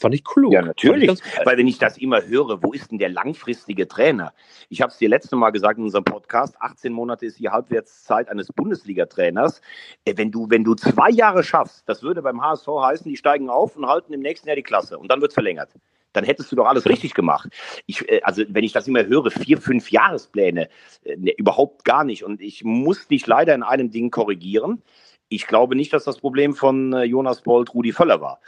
[0.00, 0.52] fand ich klug.
[0.52, 1.12] Ja, natürlich.
[1.44, 4.34] Weil wenn ich das immer höre, wo ist denn der langfristige Trainer?
[4.68, 8.28] Ich habe es dir letzte Mal gesagt in unserem Podcast, 18 Monate ist die Halbwertszeit
[8.28, 9.60] eines Bundesliga-Trainers.
[10.04, 13.48] Äh, wenn du, wenn du zwei Jahre schaffst, das würde beim HSV heißen, die steigen
[13.48, 15.70] auf und halten im nächsten Jahr die Klasse und dann wird es verlängert
[16.14, 17.50] dann hättest du doch alles richtig gemacht.
[17.86, 20.68] Ich, äh, also wenn ich das immer höre, vier, fünf Jahrespläne,
[21.04, 22.24] äh, ne, überhaupt gar nicht.
[22.24, 24.82] Und ich muss dich leider in einem Ding korrigieren.
[25.28, 28.40] Ich glaube nicht, dass das Problem von äh, Jonas Bolt Rudi Völler war.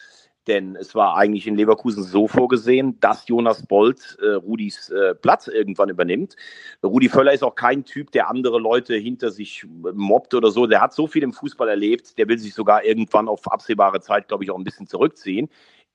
[0.47, 5.49] Denn es war eigentlich in Leverkusen so vorgesehen, dass Jonas Bolt äh, Rudis äh, Platz
[5.49, 6.37] irgendwann übernimmt.
[6.85, 10.69] Rudi Völler ist auch kein Typ, der andere Leute hinter sich mobbt oder so.
[10.69, 14.29] Der hat so viel im Fußball erlebt, der will sich sogar irgendwann auf absehbare Zeit,
[14.29, 15.49] glaube ich, auch ein bisschen zurückziehen.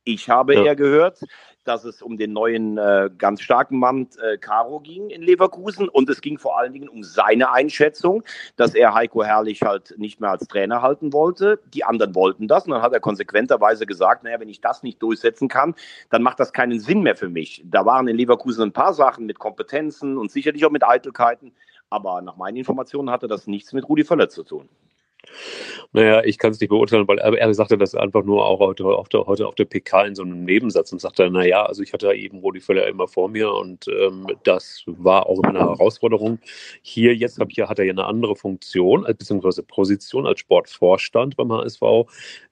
[0.04, 0.64] Ich habe ja.
[0.64, 1.20] eher gehört,
[1.64, 6.10] dass es um den neuen äh, ganz starken Mann äh, Caro ging in Leverkusen und
[6.10, 8.24] es ging vor allen Dingen um seine Einschätzung,
[8.56, 11.60] dass er Heiko Herrlich halt nicht mehr als Trainer halten wollte.
[11.74, 15.02] Die anderen wollten das und dann hat er konsequenterweise gesagt, naja, wenn ich das nicht
[15.04, 15.76] durchsetzen kann,
[16.10, 17.64] dann macht das keinen Sinn mehr für mich.
[17.66, 21.54] Da waren in Leverkusen ein paar Sachen mit Kompetenzen und sicherlich auch mit Eitelkeiten,
[21.92, 24.68] aber nach meinen Informationen hatte das nichts mit Rudi Völler zu tun.
[25.94, 29.10] Naja, ich kann es nicht beurteilen, weil er, sagte das einfach nur auch heute auf,
[29.10, 32.14] der, heute auf der PK in so einem Nebensatz und sagte, naja, also ich hatte
[32.14, 36.40] eben Rudi Völler immer vor mir und ähm, das war auch eine Herausforderung.
[36.82, 41.52] Hier jetzt hab hat er ja eine andere Funktion, äh, beziehungsweise Position als Sportvorstand beim
[41.52, 41.82] HSV,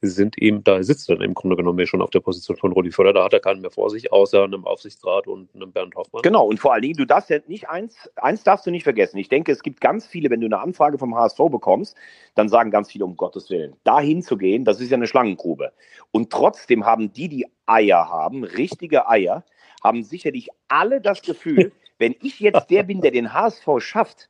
[0.02, 2.92] sind eben, da sitzt er dann im Grunde genommen schon auf der Position von Rudi
[2.92, 6.22] Völler, da hat er keinen mehr vor sich, außer einem Aufsichtsrat und einem Bernd Hoffmann.
[6.24, 9.18] Genau, und vor allen Dingen, du darfst ja nicht eins, eins darfst du nicht vergessen.
[9.18, 11.96] Ich denke, es gibt ganz viele, wenn du eine Anfrage vom HSV bekommst,
[12.36, 15.72] dann sagen ganz viele, um Gottes Willen, dahin zu gehen, das ist ja eine Schlangengrube.
[16.12, 19.46] Und trotzdem haben die, die Eier haben, richtige Eier,
[19.82, 24.30] haben sicherlich alle das Gefühl, wenn ich jetzt der bin, der den HSV schafft,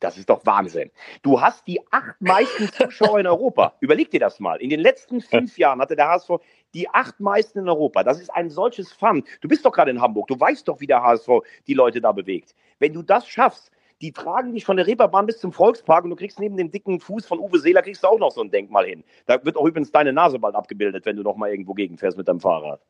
[0.00, 0.90] Das ist doch Wahnsinn.
[1.22, 3.74] Du hast die acht meisten Zuschauer in Europa.
[3.80, 4.60] Überleg dir das mal.
[4.60, 6.32] In den letzten fünf Jahren hatte der HSV
[6.74, 8.04] die acht meisten in Europa.
[8.04, 9.24] Das ist ein solches Fun.
[9.40, 10.28] Du bist doch gerade in Hamburg.
[10.28, 11.28] Du weißt doch, wie der HSV
[11.66, 12.54] die Leute da bewegt.
[12.78, 16.16] Wenn du das schaffst, die tragen dich von der Reeperbahn bis zum Volkspark und du
[16.16, 18.86] kriegst neben dem dicken Fuß von Uwe Seeler kriegst du auch noch so ein Denkmal
[18.86, 19.04] hin.
[19.26, 22.28] Da wird auch übrigens deine Nase bald abgebildet, wenn du noch mal irgendwo gegenfährst mit
[22.28, 22.80] deinem Fahrrad.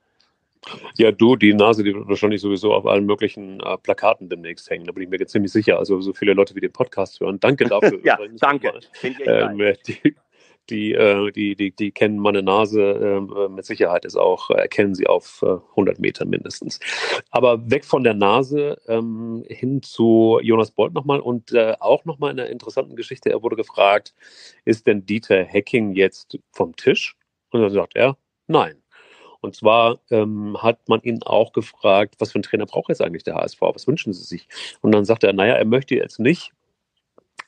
[0.97, 4.85] Ja, du, die Nase, die wird wahrscheinlich sowieso auf allen möglichen äh, Plakaten demnächst hängen.
[4.85, 5.79] Da bin ich mir ziemlich sicher.
[5.79, 7.39] Also so viele Leute, wie den Podcast hören.
[7.39, 8.01] Danke dafür.
[8.05, 8.73] ja, danke.
[9.03, 10.17] Ähm, die,
[10.71, 15.07] die, äh, die, die, die kennen meine Nase äh, mit Sicherheit ist auch, erkennen sie
[15.07, 16.81] auf äh, 100 Metern mindestens.
[17.31, 22.33] Aber weg von der Nase ähm, hin zu Jonas Bolt nochmal und äh, auch nochmal
[22.33, 23.31] in einer interessanten Geschichte.
[23.31, 24.15] Er wurde gefragt,
[24.65, 27.17] ist denn Dieter Hacking jetzt vom Tisch?
[27.51, 28.83] Und dann sagt er, nein.
[29.41, 33.23] Und zwar ähm, hat man ihn auch gefragt, was für einen Trainer braucht jetzt eigentlich
[33.23, 33.61] der HSV?
[33.61, 34.49] Was wünschen Sie sich?
[34.81, 36.53] Und dann sagte er, naja, er möchte jetzt nicht,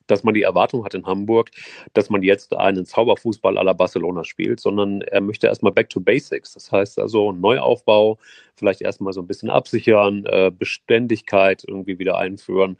[0.08, 1.50] dass man die Erwartung hat in Hamburg,
[1.94, 6.00] dass man jetzt einen Zauberfußball à la Barcelona spielt, sondern er möchte erstmal back to
[6.00, 6.54] basics.
[6.54, 8.18] Das heißt also Neuaufbau,
[8.56, 12.76] vielleicht erstmal so ein bisschen absichern, äh, Beständigkeit irgendwie wieder einführen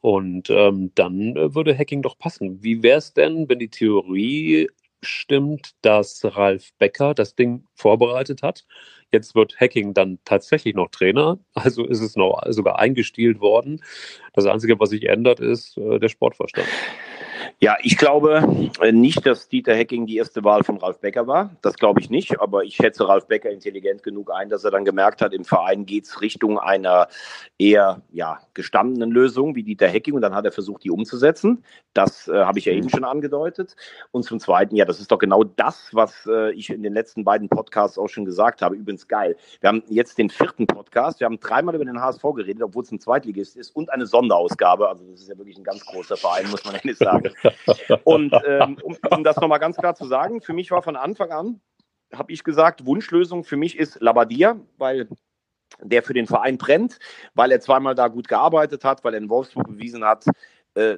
[0.00, 2.62] und ähm, dann äh, würde Hacking doch passen.
[2.62, 4.68] Wie wäre es denn, wenn die Theorie
[5.06, 8.64] stimmt, dass Ralf Becker das Ding vorbereitet hat.
[9.12, 13.82] Jetzt wird Hacking dann tatsächlich noch Trainer, also ist es noch sogar eingestielt worden.
[14.34, 16.68] Das Einzige, was sich ändert, ist äh, der Sportverstand.
[17.58, 21.56] Ja, ich glaube äh, nicht, dass Dieter Hecking die erste Wahl von Ralf Becker war.
[21.62, 22.38] Das glaube ich nicht.
[22.38, 25.86] Aber ich schätze Ralf Becker intelligent genug ein, dass er dann gemerkt hat, im Verein
[25.86, 27.08] geht es Richtung einer
[27.56, 30.12] eher ja, gestandenen Lösung wie Dieter Hecking.
[30.12, 31.64] Und dann hat er versucht, die umzusetzen.
[31.94, 33.74] Das äh, habe ich ja eben schon angedeutet.
[34.10, 37.24] Und zum Zweiten, ja, das ist doch genau das, was äh, ich in den letzten
[37.24, 38.76] beiden Podcasts auch schon gesagt habe.
[38.76, 39.34] Übrigens geil.
[39.60, 41.20] Wir haben jetzt den vierten Podcast.
[41.20, 44.90] Wir haben dreimal über den HSV geredet, obwohl es ein Zweitligist ist und eine Sonderausgabe.
[44.90, 47.30] Also das ist ja wirklich ein ganz großer Verein, muss man ehrlich sagen.
[48.04, 51.30] Und ähm, um, um das nochmal ganz klar zu sagen, für mich war von Anfang
[51.32, 51.60] an,
[52.12, 55.08] habe ich gesagt, Wunschlösung für mich ist Labadia, weil
[55.80, 56.98] der für den Verein brennt,
[57.34, 60.24] weil er zweimal da gut gearbeitet hat, weil er in Wolfsburg bewiesen hat,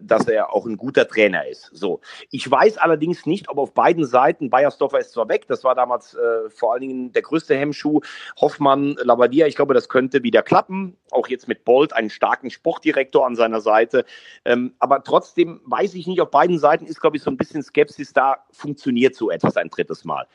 [0.01, 1.71] dass er auch ein guter Trainer ist.
[1.73, 2.01] So.
[2.31, 6.14] Ich weiß allerdings nicht, ob auf beiden Seiten, Bayersdorfer ist zwar weg, das war damals
[6.14, 8.01] äh, vor allen Dingen der größte Hemmschuh,
[8.41, 13.27] Hoffmann, Labadia, ich glaube, das könnte wieder klappen, auch jetzt mit Bolt, einen starken Sportdirektor
[13.27, 14.05] an seiner Seite,
[14.45, 17.62] ähm, aber trotzdem weiß ich nicht, auf beiden Seiten ist, glaube ich, so ein bisschen
[17.62, 20.27] Skepsis da, funktioniert so etwas ein drittes Mal.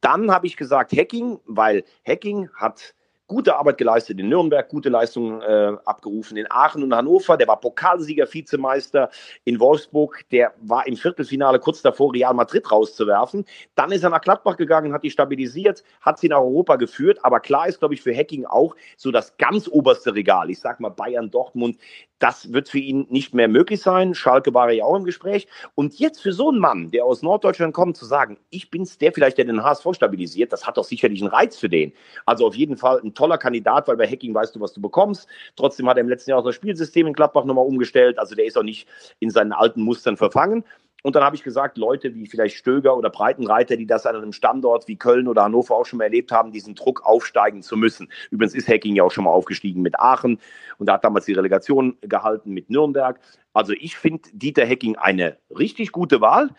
[0.00, 2.94] Dann habe ich gesagt Hacking, weil Hacking hat
[3.28, 7.36] gute Arbeit geleistet in Nürnberg, gute Leistungen äh, abgerufen in Aachen und Hannover.
[7.36, 9.10] Der war Pokalsieger, Vizemeister
[9.44, 10.24] in Wolfsburg.
[10.32, 13.44] Der war im Viertelfinale kurz davor, Real Madrid rauszuwerfen.
[13.74, 17.18] Dann ist er nach Gladbach gegangen, hat die stabilisiert, hat sie nach Europa geführt.
[17.22, 20.50] Aber klar ist, glaube ich, für Hacking auch so das ganz oberste Regal.
[20.50, 21.78] Ich sage mal Bayern, Dortmund.
[22.18, 24.14] Das wird für ihn nicht mehr möglich sein.
[24.14, 25.46] Schalke war ja auch im Gespräch.
[25.74, 29.12] Und jetzt für so einen Mann, der aus Norddeutschland kommt, zu sagen, ich bin's, der
[29.12, 31.92] vielleicht, der den HSV stabilisiert, das hat doch sicherlich einen Reiz für den.
[32.26, 35.28] Also auf jeden Fall ein toller Kandidat, weil bei Hacking weißt du, was du bekommst.
[35.56, 38.18] Trotzdem hat er im letzten Jahr auch das Spielsystem in Gladbach nochmal umgestellt.
[38.18, 38.88] Also der ist auch nicht
[39.20, 40.64] in seinen alten Mustern verfangen.
[41.04, 44.32] Und dann habe ich gesagt, Leute wie vielleicht Stöger oder Breitenreiter, die das an einem
[44.32, 48.10] Standort wie Köln oder Hannover auch schon mal erlebt haben, diesen Druck aufsteigen zu müssen.
[48.30, 50.40] Übrigens ist Hacking ja auch schon mal aufgestiegen mit Aachen
[50.78, 53.20] und hat damals die Relegation gehalten mit Nürnberg.
[53.52, 56.50] Also ich finde Dieter Hacking eine richtig gute Wahl.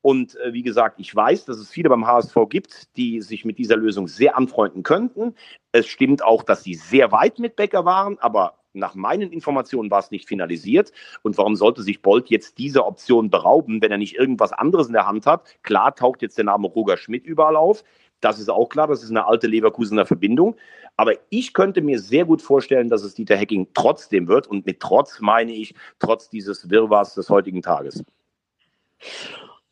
[0.00, 3.58] Und äh, wie gesagt, ich weiß, dass es viele beim HSV gibt, die sich mit
[3.58, 5.34] dieser Lösung sehr anfreunden könnten.
[5.72, 10.00] Es stimmt auch, dass sie sehr weit mit Becker waren, aber nach meinen Informationen war
[10.00, 10.92] es nicht finalisiert.
[11.22, 14.92] Und warum sollte sich Bolt jetzt dieser Option berauben, wenn er nicht irgendwas anderes in
[14.92, 15.42] der Hand hat?
[15.62, 17.84] Klar taucht jetzt der Name Roger Schmidt überall auf.
[18.20, 20.56] Das ist auch klar, das ist eine alte Leverkusener Verbindung.
[20.96, 24.48] Aber ich könnte mir sehr gut vorstellen, dass es Dieter Hecking trotzdem wird.
[24.48, 28.02] Und mit trotz meine ich trotz dieses Wirrwarrs des heutigen Tages.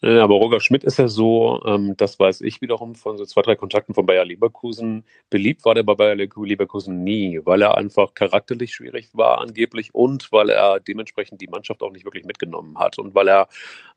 [0.03, 3.57] Aber Roger Schmidt ist ja so, ähm, das weiß ich wiederum von so zwei, drei
[3.57, 5.05] Kontakten von Bayer Leverkusen.
[5.31, 10.31] Beliebt war der bei Bayer Leverkusen nie, weil er einfach charakterlich schwierig war angeblich und
[10.33, 13.49] weil er dementsprechend die Mannschaft auch nicht wirklich mitgenommen hat und weil er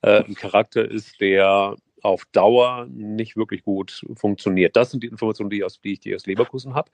[0.02, 4.78] äh, ein Charakter ist, der auf Dauer nicht wirklich gut funktioniert.
[4.78, 6.90] Das sind die Informationen, die, aus, die ich aus Leverkusen habe.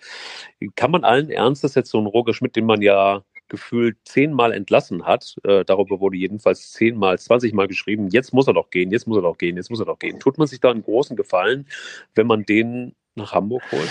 [0.75, 5.05] Kann man allen Ernstes jetzt so einen Roger Schmidt, den man ja gefühlt zehnmal entlassen
[5.05, 5.35] hat.
[5.43, 9.23] Äh, darüber wurde jedenfalls zehnmal, zwanzigmal geschrieben, jetzt muss er doch gehen, jetzt muss er
[9.23, 10.19] doch gehen, jetzt muss er doch gehen.
[10.19, 11.67] Tut man sich da einen großen Gefallen,
[12.15, 13.89] wenn man den nach Hamburg holen?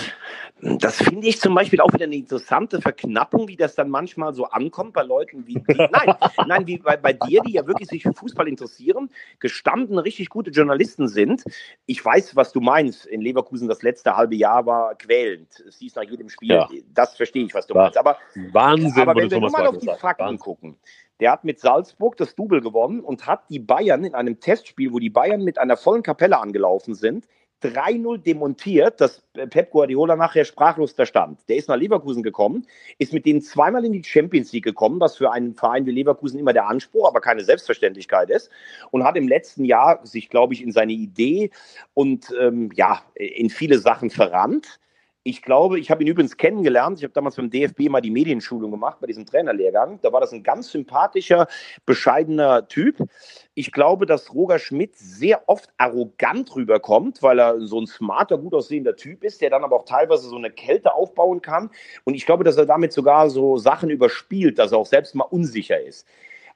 [0.79, 4.45] Das finde ich zum Beispiel auch wieder eine interessante Verknappung, wie das dann manchmal so
[4.45, 6.15] ankommt bei Leuten wie, wie nein,
[6.47, 9.09] nein, wie bei, bei dir, die ja wirklich sich für Fußball interessieren,
[9.39, 11.43] gestanden, richtig gute Journalisten sind.
[11.85, 13.05] Ich weiß, was du meinst.
[13.05, 15.59] In Leverkusen das letzte halbe Jahr war quälend.
[15.67, 16.69] Es hieß nach jedem Spiel, ja.
[16.93, 17.97] das verstehe ich, was du meinst.
[17.97, 18.17] Aber,
[18.51, 20.39] Wahnsinn, aber wenn wir nur mal auf die Fakten Wahnsinn.
[20.39, 20.77] gucken.
[21.19, 24.99] Der hat mit Salzburg das Double gewonnen und hat die Bayern in einem Testspiel, wo
[24.99, 27.25] die Bayern mit einer vollen Kapelle angelaufen sind,
[27.63, 31.39] 3-0 demontiert, dass Pep Guardiola nachher sprachlos da stand.
[31.49, 35.17] Der ist nach Leverkusen gekommen, ist mit denen zweimal in die Champions League gekommen, was
[35.17, 38.49] für einen Verein wie Leverkusen immer der Anspruch, aber keine Selbstverständlichkeit ist.
[38.91, 41.51] Und hat im letzten Jahr sich, glaube ich, in seine Idee
[41.93, 44.79] und ähm, ja, in viele Sachen verrannt.
[45.27, 46.99] Ich glaube, ich habe ihn übrigens kennengelernt.
[46.99, 49.99] Ich habe damals beim DFB mal die Medienschulung gemacht bei diesem Trainerlehrgang.
[50.03, 51.47] Da war das ein ganz sympathischer,
[51.83, 52.97] bescheidener Typ.
[53.55, 58.53] Ich glaube, dass Roger Schmidt sehr oft arrogant rüberkommt, weil er so ein smarter, gut
[58.53, 61.71] aussehender Typ ist, der dann aber auch teilweise so eine Kälte aufbauen kann.
[62.03, 65.23] Und ich glaube, dass er damit sogar so Sachen überspielt, dass er auch selbst mal
[65.23, 66.07] unsicher ist.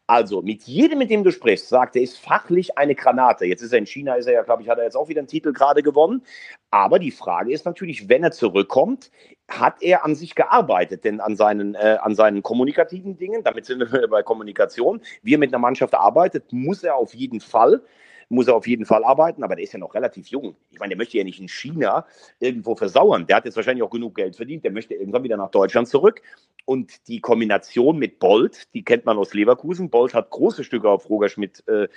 [0.09, 3.45] Also, mit jedem, mit dem du sprichst, sagt er, ist fachlich eine Granate.
[3.45, 5.19] Jetzt ist er in China, ist er ja, glaube ich, hat er jetzt auch wieder
[5.19, 6.23] einen Titel gerade gewonnen.
[6.71, 9.11] Aber die Frage ist natürlich, wenn er zurückkommt,
[9.47, 13.81] hat er an sich gearbeitet, denn an seinen, äh, an seinen kommunikativen Dingen, damit sind
[13.81, 17.83] wir bei Kommunikation, wie er mit einer Mannschaft arbeitet, muss er auf jeden Fall
[18.29, 20.55] muss er auf jeden Fall arbeiten, aber der ist ja noch relativ jung.
[20.71, 22.05] Ich meine, der möchte ja nicht in China
[22.39, 23.25] irgendwo versauern.
[23.27, 24.63] Der hat jetzt wahrscheinlich auch genug Geld verdient.
[24.63, 26.21] Der möchte irgendwann wieder nach Deutschland zurück.
[26.65, 29.89] Und die Kombination mit Bolt, die kennt man aus Leverkusen.
[29.89, 31.87] Bolt hat große Stücke auf Roger Schmidt äh,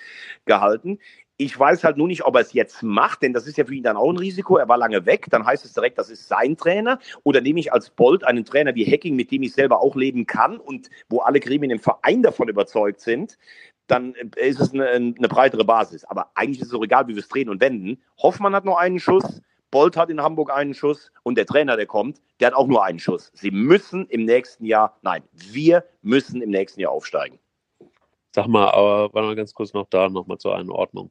[0.47, 0.99] gehalten.
[1.37, 3.75] Ich weiß halt nur nicht, ob er es jetzt macht, denn das ist ja für
[3.75, 4.59] ihn dann auch ein Risiko.
[4.59, 7.01] Er war lange weg, dann heißt es direkt, das ist sein Trainer.
[7.25, 10.27] Oder nehme ich als Bolt einen Trainer wie Hacking, mit dem ich selber auch leben
[10.27, 13.39] kann und wo alle Gremien im Verein davon überzeugt sind,
[13.87, 16.05] dann ist es eine, eine breitere Basis.
[16.05, 18.03] Aber eigentlich ist es so egal, wie wir es drehen und wenden.
[18.23, 21.87] Hoffmann hat noch einen Schuss, Bolt hat in Hamburg einen Schuss und der Trainer, der
[21.87, 23.33] kommt, der hat auch nur einen Schuss.
[23.35, 27.39] Sie müssen im nächsten Jahr, nein, wir müssen im nächsten Jahr aufsteigen.
[28.35, 31.11] Sag mal, aber war noch ganz kurz noch da, nochmal zur Einordnung.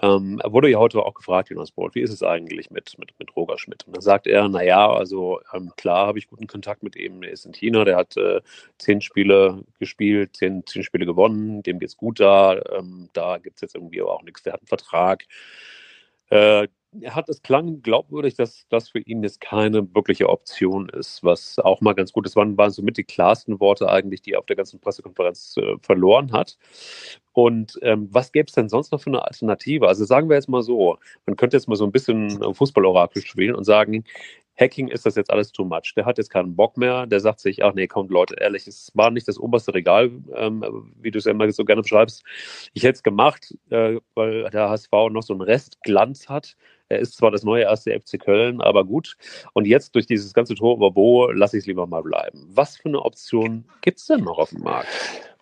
[0.00, 3.12] Ähm, er wurde ja heute auch gefragt, Jonas Bolt, wie ist es eigentlich mit, mit,
[3.18, 3.86] mit Roger Schmidt?
[3.86, 7.30] Und dann sagt er, naja, also ähm, klar habe ich guten Kontakt mit ihm, er
[7.30, 8.40] ist in China, der hat äh,
[8.78, 13.56] zehn Spiele gespielt, zehn, zehn Spiele gewonnen, dem geht es gut da, ähm, da gibt
[13.56, 15.24] es jetzt irgendwie auch nichts, der hat einen Vertrag.
[16.30, 16.68] Äh,
[17.00, 21.58] er hat es klang glaubwürdig, dass das für ihn jetzt keine wirkliche Option ist, was
[21.58, 22.36] auch mal ganz gut ist.
[22.36, 26.32] Waren, waren somit die klarsten Worte eigentlich, die er auf der ganzen Pressekonferenz äh, verloren
[26.32, 26.58] hat.
[27.32, 29.88] Und ähm, was gäbe es denn sonst noch für eine Alternative?
[29.88, 33.54] Also sagen wir jetzt mal so, man könnte jetzt mal so ein bisschen Fußballorakel spielen
[33.54, 34.04] und sagen,
[34.58, 35.94] Hacking ist das jetzt alles too much.
[35.96, 37.06] Der hat jetzt keinen Bock mehr.
[37.06, 40.92] Der sagt sich, ach nee, kommt Leute, ehrlich, es war nicht das oberste Regal, ähm,
[41.00, 42.22] wie du es ja immer so gerne beschreibst.
[42.74, 46.56] Ich hätte es gemacht, äh, weil der HSV noch so einen Restglanz hat.
[46.92, 49.16] Er ist zwar das neue erste FC Köln, aber gut.
[49.54, 52.46] Und jetzt durch dieses ganze Tor über Bo lasse ich es lieber mal bleiben.
[52.48, 54.88] Was für eine Option gibt es denn noch auf dem Markt?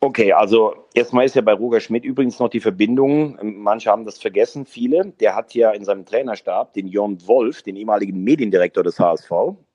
[0.01, 4.19] Okay, also erstmal ist ja bei Roger Schmidt übrigens noch die Verbindung, manche haben das
[4.19, 5.13] vergessen, viele.
[5.21, 9.31] Der hat ja in seinem Trainerstab den Jon Wolf, den ehemaligen Mediendirektor des HSV.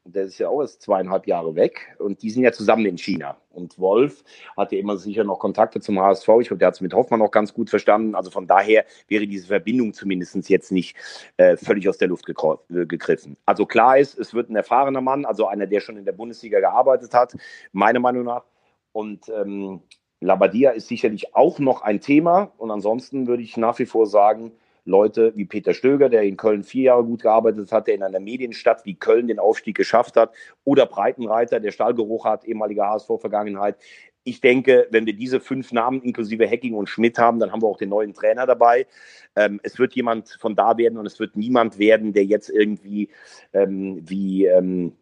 [0.08, 3.38] Der ist ja auch erst zweieinhalb Jahre weg und die sind ja zusammen in China.
[3.50, 4.24] Und Wolf
[4.56, 6.30] hat ja immer sicher noch Kontakte zum HSV.
[6.42, 8.14] Ich glaube, der hat es mit Hoffmann auch ganz gut verstanden.
[8.14, 10.96] Also von daher wäre diese Verbindung zumindest jetzt nicht
[11.38, 13.36] äh, völlig aus der Luft äh, gegriffen.
[13.48, 16.60] Also klar ist, es wird ein erfahrener Mann, also einer, der schon in der Bundesliga
[16.60, 17.36] gearbeitet hat,
[17.72, 18.44] meiner Meinung nach.
[18.92, 19.82] Und ähm,
[20.22, 22.52] Labadia ist sicherlich auch noch ein Thema.
[22.58, 24.52] Und ansonsten würde ich nach wie vor sagen,
[24.86, 28.20] Leute wie Peter Stöger, der in Köln vier Jahre gut gearbeitet hat, der in einer
[28.20, 30.32] Medienstadt wie Köln den Aufstieg geschafft hat,
[30.64, 33.78] oder Breitenreiter, der Stahlgeruch hat, ehemaliger HSV-Vergangenheit.
[34.24, 37.68] Ich denke, wenn wir diese fünf Namen inklusive Hacking und Schmidt haben, dann haben wir
[37.68, 38.88] auch den neuen Trainer dabei.
[39.36, 43.10] Ähm, es wird jemand von da werden und es wird niemand werden, der jetzt irgendwie
[43.54, 44.94] ähm, wie ähm,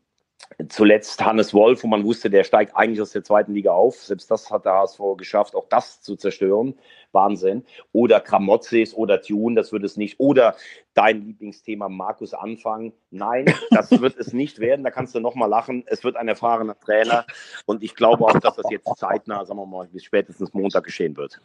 [0.70, 3.96] Zuletzt Hannes Wolf, wo man wusste, der steigt eigentlich aus der zweiten Liga auf.
[4.04, 6.76] Selbst das hat der HSV geschafft, auch das zu zerstören.
[7.12, 7.66] Wahnsinn.
[7.92, 10.20] Oder Kramotzes oder Tune, das wird es nicht.
[10.20, 10.56] Oder
[10.94, 12.94] dein Lieblingsthema Markus Anfang.
[13.12, 14.84] Nein, das wird es nicht werden.
[14.84, 15.84] Da kannst du nochmal lachen.
[15.88, 17.26] Es wird ein erfahrener Trainer.
[17.66, 21.16] Und ich glaube auch, dass das jetzt zeitnah, sagen wir mal, bis spätestens Montag geschehen
[21.18, 21.40] wird.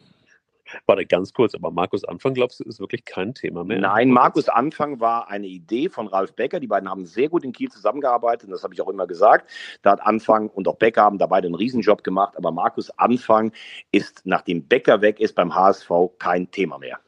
[0.86, 3.80] Warte, ganz kurz, aber Markus Anfang, glaubst du, ist wirklich kein Thema mehr?
[3.80, 6.60] Nein, Markus Anfang war eine Idee von Ralf Becker.
[6.60, 9.48] Die beiden haben sehr gut in Kiel zusammengearbeitet, und das habe ich auch immer gesagt.
[9.82, 13.52] Da hat Anfang und auch Becker haben da beide einen Riesenjob gemacht, aber Markus Anfang
[13.92, 16.98] ist, nachdem Becker weg ist, beim HSV kein Thema mehr.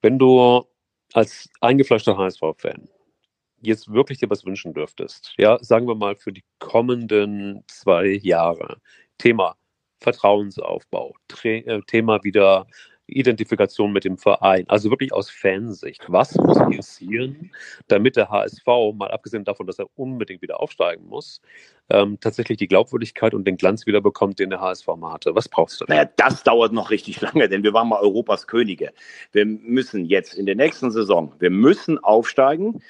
[0.00, 0.64] Wenn du
[1.12, 2.88] als eingefleischter HSV-Fan
[3.60, 8.80] jetzt wirklich dir was wünschen dürftest, ja, sagen wir mal für die kommenden zwei Jahre,
[9.18, 9.56] Thema
[10.00, 12.66] Vertrauensaufbau, Tra äh, Thema wieder
[13.08, 16.04] Identifikation mit dem Verein, also wirklich aus Fansicht.
[16.08, 17.50] Was muss passieren,
[17.88, 21.40] damit der HSV, mal abgesehen davon, dass er unbedingt wieder aufsteigen muss,
[21.88, 25.34] ähm, tatsächlich die Glaubwürdigkeit und den Glanz wieder bekommt, den der HSV mal hatte?
[25.34, 25.86] Was brauchst du?
[25.88, 28.92] Naja, das dauert noch richtig lange, denn wir waren mal Europas Könige.
[29.32, 32.82] Wir müssen jetzt in der nächsten Saison, wir müssen aufsteigen.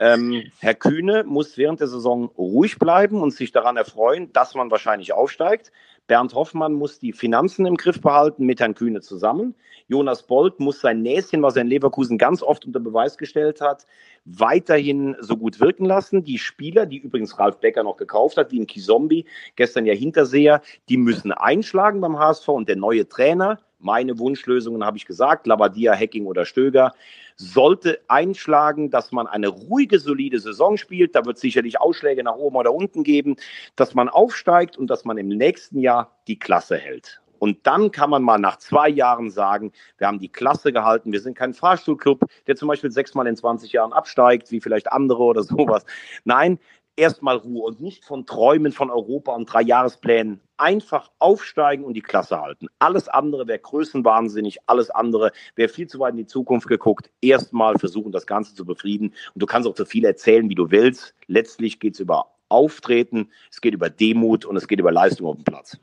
[0.00, 4.70] Ähm, Herr Kühne muss während der Saison ruhig bleiben und sich daran erfreuen, dass man
[4.70, 5.72] wahrscheinlich aufsteigt.
[6.06, 9.54] Bernd Hoffmann muss die Finanzen im Griff behalten mit Herrn Kühne zusammen.
[9.88, 13.84] Jonas Bolt muss sein Näschen, was er in Leverkusen ganz oft unter Beweis gestellt hat,
[14.24, 16.24] weiterhin so gut wirken lassen.
[16.24, 19.26] Die Spieler, die übrigens Ralf Becker noch gekauft hat, wie ein Kizombi,
[19.56, 24.96] gestern ja Hinterseher, die müssen einschlagen beim HSV und der neue Trainer, meine Wunschlösungen habe
[24.96, 26.92] ich gesagt, Labadia, Hacking oder Stöger,
[27.36, 31.14] sollte einschlagen, dass man eine ruhige, solide Saison spielt.
[31.14, 33.36] Da wird es sicherlich Ausschläge nach oben oder unten geben,
[33.76, 37.20] dass man aufsteigt und dass man im nächsten Jahr die Klasse hält.
[37.38, 41.20] Und dann kann man mal nach zwei Jahren sagen, wir haben die Klasse gehalten, wir
[41.20, 45.42] sind kein Fahrstuhlclub, der zum Beispiel sechsmal in 20 Jahren absteigt, wie vielleicht andere oder
[45.44, 45.84] sowas.
[46.24, 46.58] Nein,
[46.96, 50.40] erstmal Ruhe und nicht von Träumen von Europa und drei Jahresplänen.
[50.58, 52.66] Einfach aufsteigen und die Klasse halten.
[52.78, 57.10] Alles andere wäre größenwahnsinnig, alles andere wäre viel zu weit in die Zukunft geguckt.
[57.20, 59.14] Erstmal versuchen, das Ganze zu befrieden.
[59.34, 61.14] Und du kannst auch so viel erzählen, wie du willst.
[61.26, 65.36] Letztlich geht es über Auftreten, es geht über Demut und es geht über Leistung auf
[65.36, 65.78] dem Platz.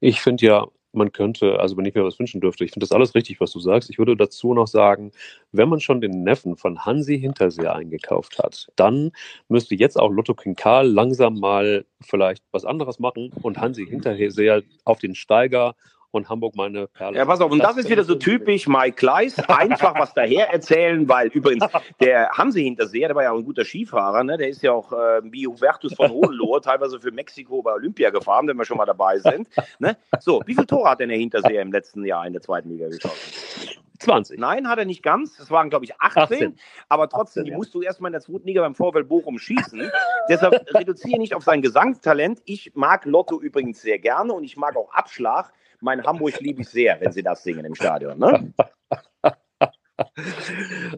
[0.00, 2.92] Ich finde ja, man könnte, also wenn ich mir was wünschen dürfte, ich finde das
[2.92, 3.90] alles richtig, was du sagst.
[3.90, 5.12] Ich würde dazu noch sagen,
[5.52, 9.12] wenn man schon den Neffen von Hansi Hinterseer eingekauft hat, dann
[9.48, 14.62] müsste jetzt auch Lotto King Karl langsam mal vielleicht was anderes machen und Hansi Hinterseer
[14.84, 15.74] auf den Steiger
[16.12, 17.16] und Hamburg meine Perle.
[17.16, 20.52] Ja, pass auf, und das, das ist wieder so typisch Mike Kleiss, einfach was daher
[20.52, 21.66] erzählen, weil übrigens
[22.00, 24.36] der Hansi Hinterseher, der war ja auch ein guter Skifahrer, ne?
[24.36, 28.46] der ist ja auch äh, wie Hubertus von Hohenlohe teilweise für Mexiko bei Olympia gefahren,
[28.46, 29.48] wenn wir schon mal dabei sind.
[29.78, 29.96] Ne?
[30.20, 32.88] So, wie viel Tore hat denn der Hinterseher im letzten Jahr in der zweiten Liga
[32.88, 33.80] geschossen?
[34.02, 34.38] 20.
[34.38, 35.38] Nein, hat er nicht ganz.
[35.38, 36.22] Es waren, glaube ich, 18.
[36.22, 36.58] 18.
[36.88, 39.90] Aber trotzdem, 18, die musst du erstmal in der zweiten Liga beim Vorfeld Bochum schießen.
[40.28, 42.42] Deshalb reduziere nicht auf sein Gesangstalent.
[42.44, 45.52] Ich mag Lotto übrigens sehr gerne und ich mag auch Abschlag
[45.82, 48.18] mein Hamburg liebe ich sehr, wenn sie das singen im Stadion.
[48.18, 48.52] Ne?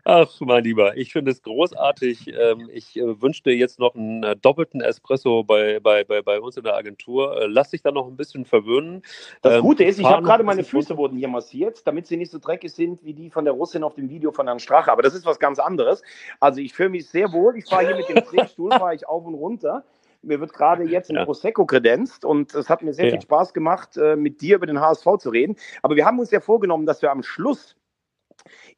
[0.05, 2.29] Ach, mein Lieber, ich finde es großartig.
[2.29, 6.41] Ähm, ich äh, wünsche dir jetzt noch einen äh, doppelten Espresso bei, bei, bei, bei
[6.41, 7.41] uns in der Agentur.
[7.41, 9.03] Äh, lass dich da noch ein bisschen verwöhnen.
[9.43, 12.31] Das ähm, Gute ist, ich habe gerade meine Füße wurden hier massiert, damit sie nicht
[12.31, 14.93] so dreckig sind wie die von der Russin auf dem Video von Herrn Strache.
[14.93, 16.03] Aber das ist was ganz anderes.
[16.41, 17.57] Also ich fühle mich sehr wohl.
[17.57, 19.85] Ich fahre hier mit dem Drehstuhl, fahre ich auf und runter.
[20.25, 21.25] Mir wird gerade jetzt ein ja.
[21.25, 23.11] Prosecco kredenzt und es hat mir sehr ja.
[23.13, 25.57] viel Spaß gemacht, äh, mit dir über den HSV zu reden.
[25.83, 27.77] Aber wir haben uns ja vorgenommen, dass wir am Schluss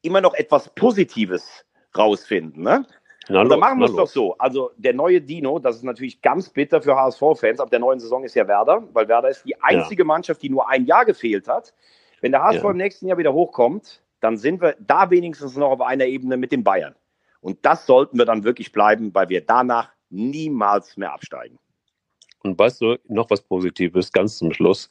[0.02, 1.64] immer noch etwas Positives
[1.96, 2.62] rausfinden.
[2.62, 2.86] Ne?
[3.28, 4.36] Na, und dann machen wir es doch so.
[4.38, 7.60] Also der neue Dino, das ist natürlich ganz bitter für HSV-Fans.
[7.60, 10.06] Ab der neuen Saison ist ja Werder, weil Werder ist die einzige ja.
[10.06, 11.74] Mannschaft, die nur ein Jahr gefehlt hat.
[12.20, 12.70] Wenn der HSV ja.
[12.70, 16.52] im nächsten Jahr wieder hochkommt, dann sind wir da wenigstens noch auf einer Ebene mit
[16.52, 16.94] den Bayern.
[17.40, 21.58] Und das sollten wir dann wirklich bleiben, weil wir danach niemals mehr absteigen.
[22.46, 24.88] Und weißt du, noch was Positives, ganz zum Schluss.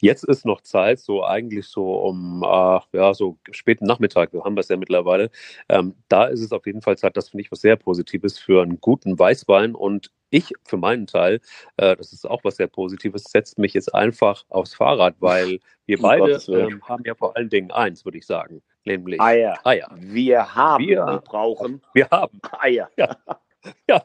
[0.00, 4.56] Jetzt ist noch Zeit, so eigentlich so um äh, ja, so späten Nachmittag, wir haben
[4.56, 5.30] das ja mittlerweile.
[5.68, 8.62] Ähm, da ist es auf jeden Fall Zeit, das finde ich was sehr Positives für
[8.62, 9.74] einen guten Weißwein.
[9.74, 11.40] Und ich für meinen Teil,
[11.76, 15.98] äh, das ist auch was sehr Positives, setzt mich jetzt einfach aufs Fahrrad, weil wir
[15.98, 19.58] um beide ähm, haben ja vor allen Dingen eins, würde ich sagen, nämlich Eier.
[19.64, 19.88] Eier.
[19.98, 21.82] Wir haben, wir brauchen.
[21.94, 22.90] Wir haben Eier.
[22.96, 23.16] Ja.
[23.88, 24.02] ja.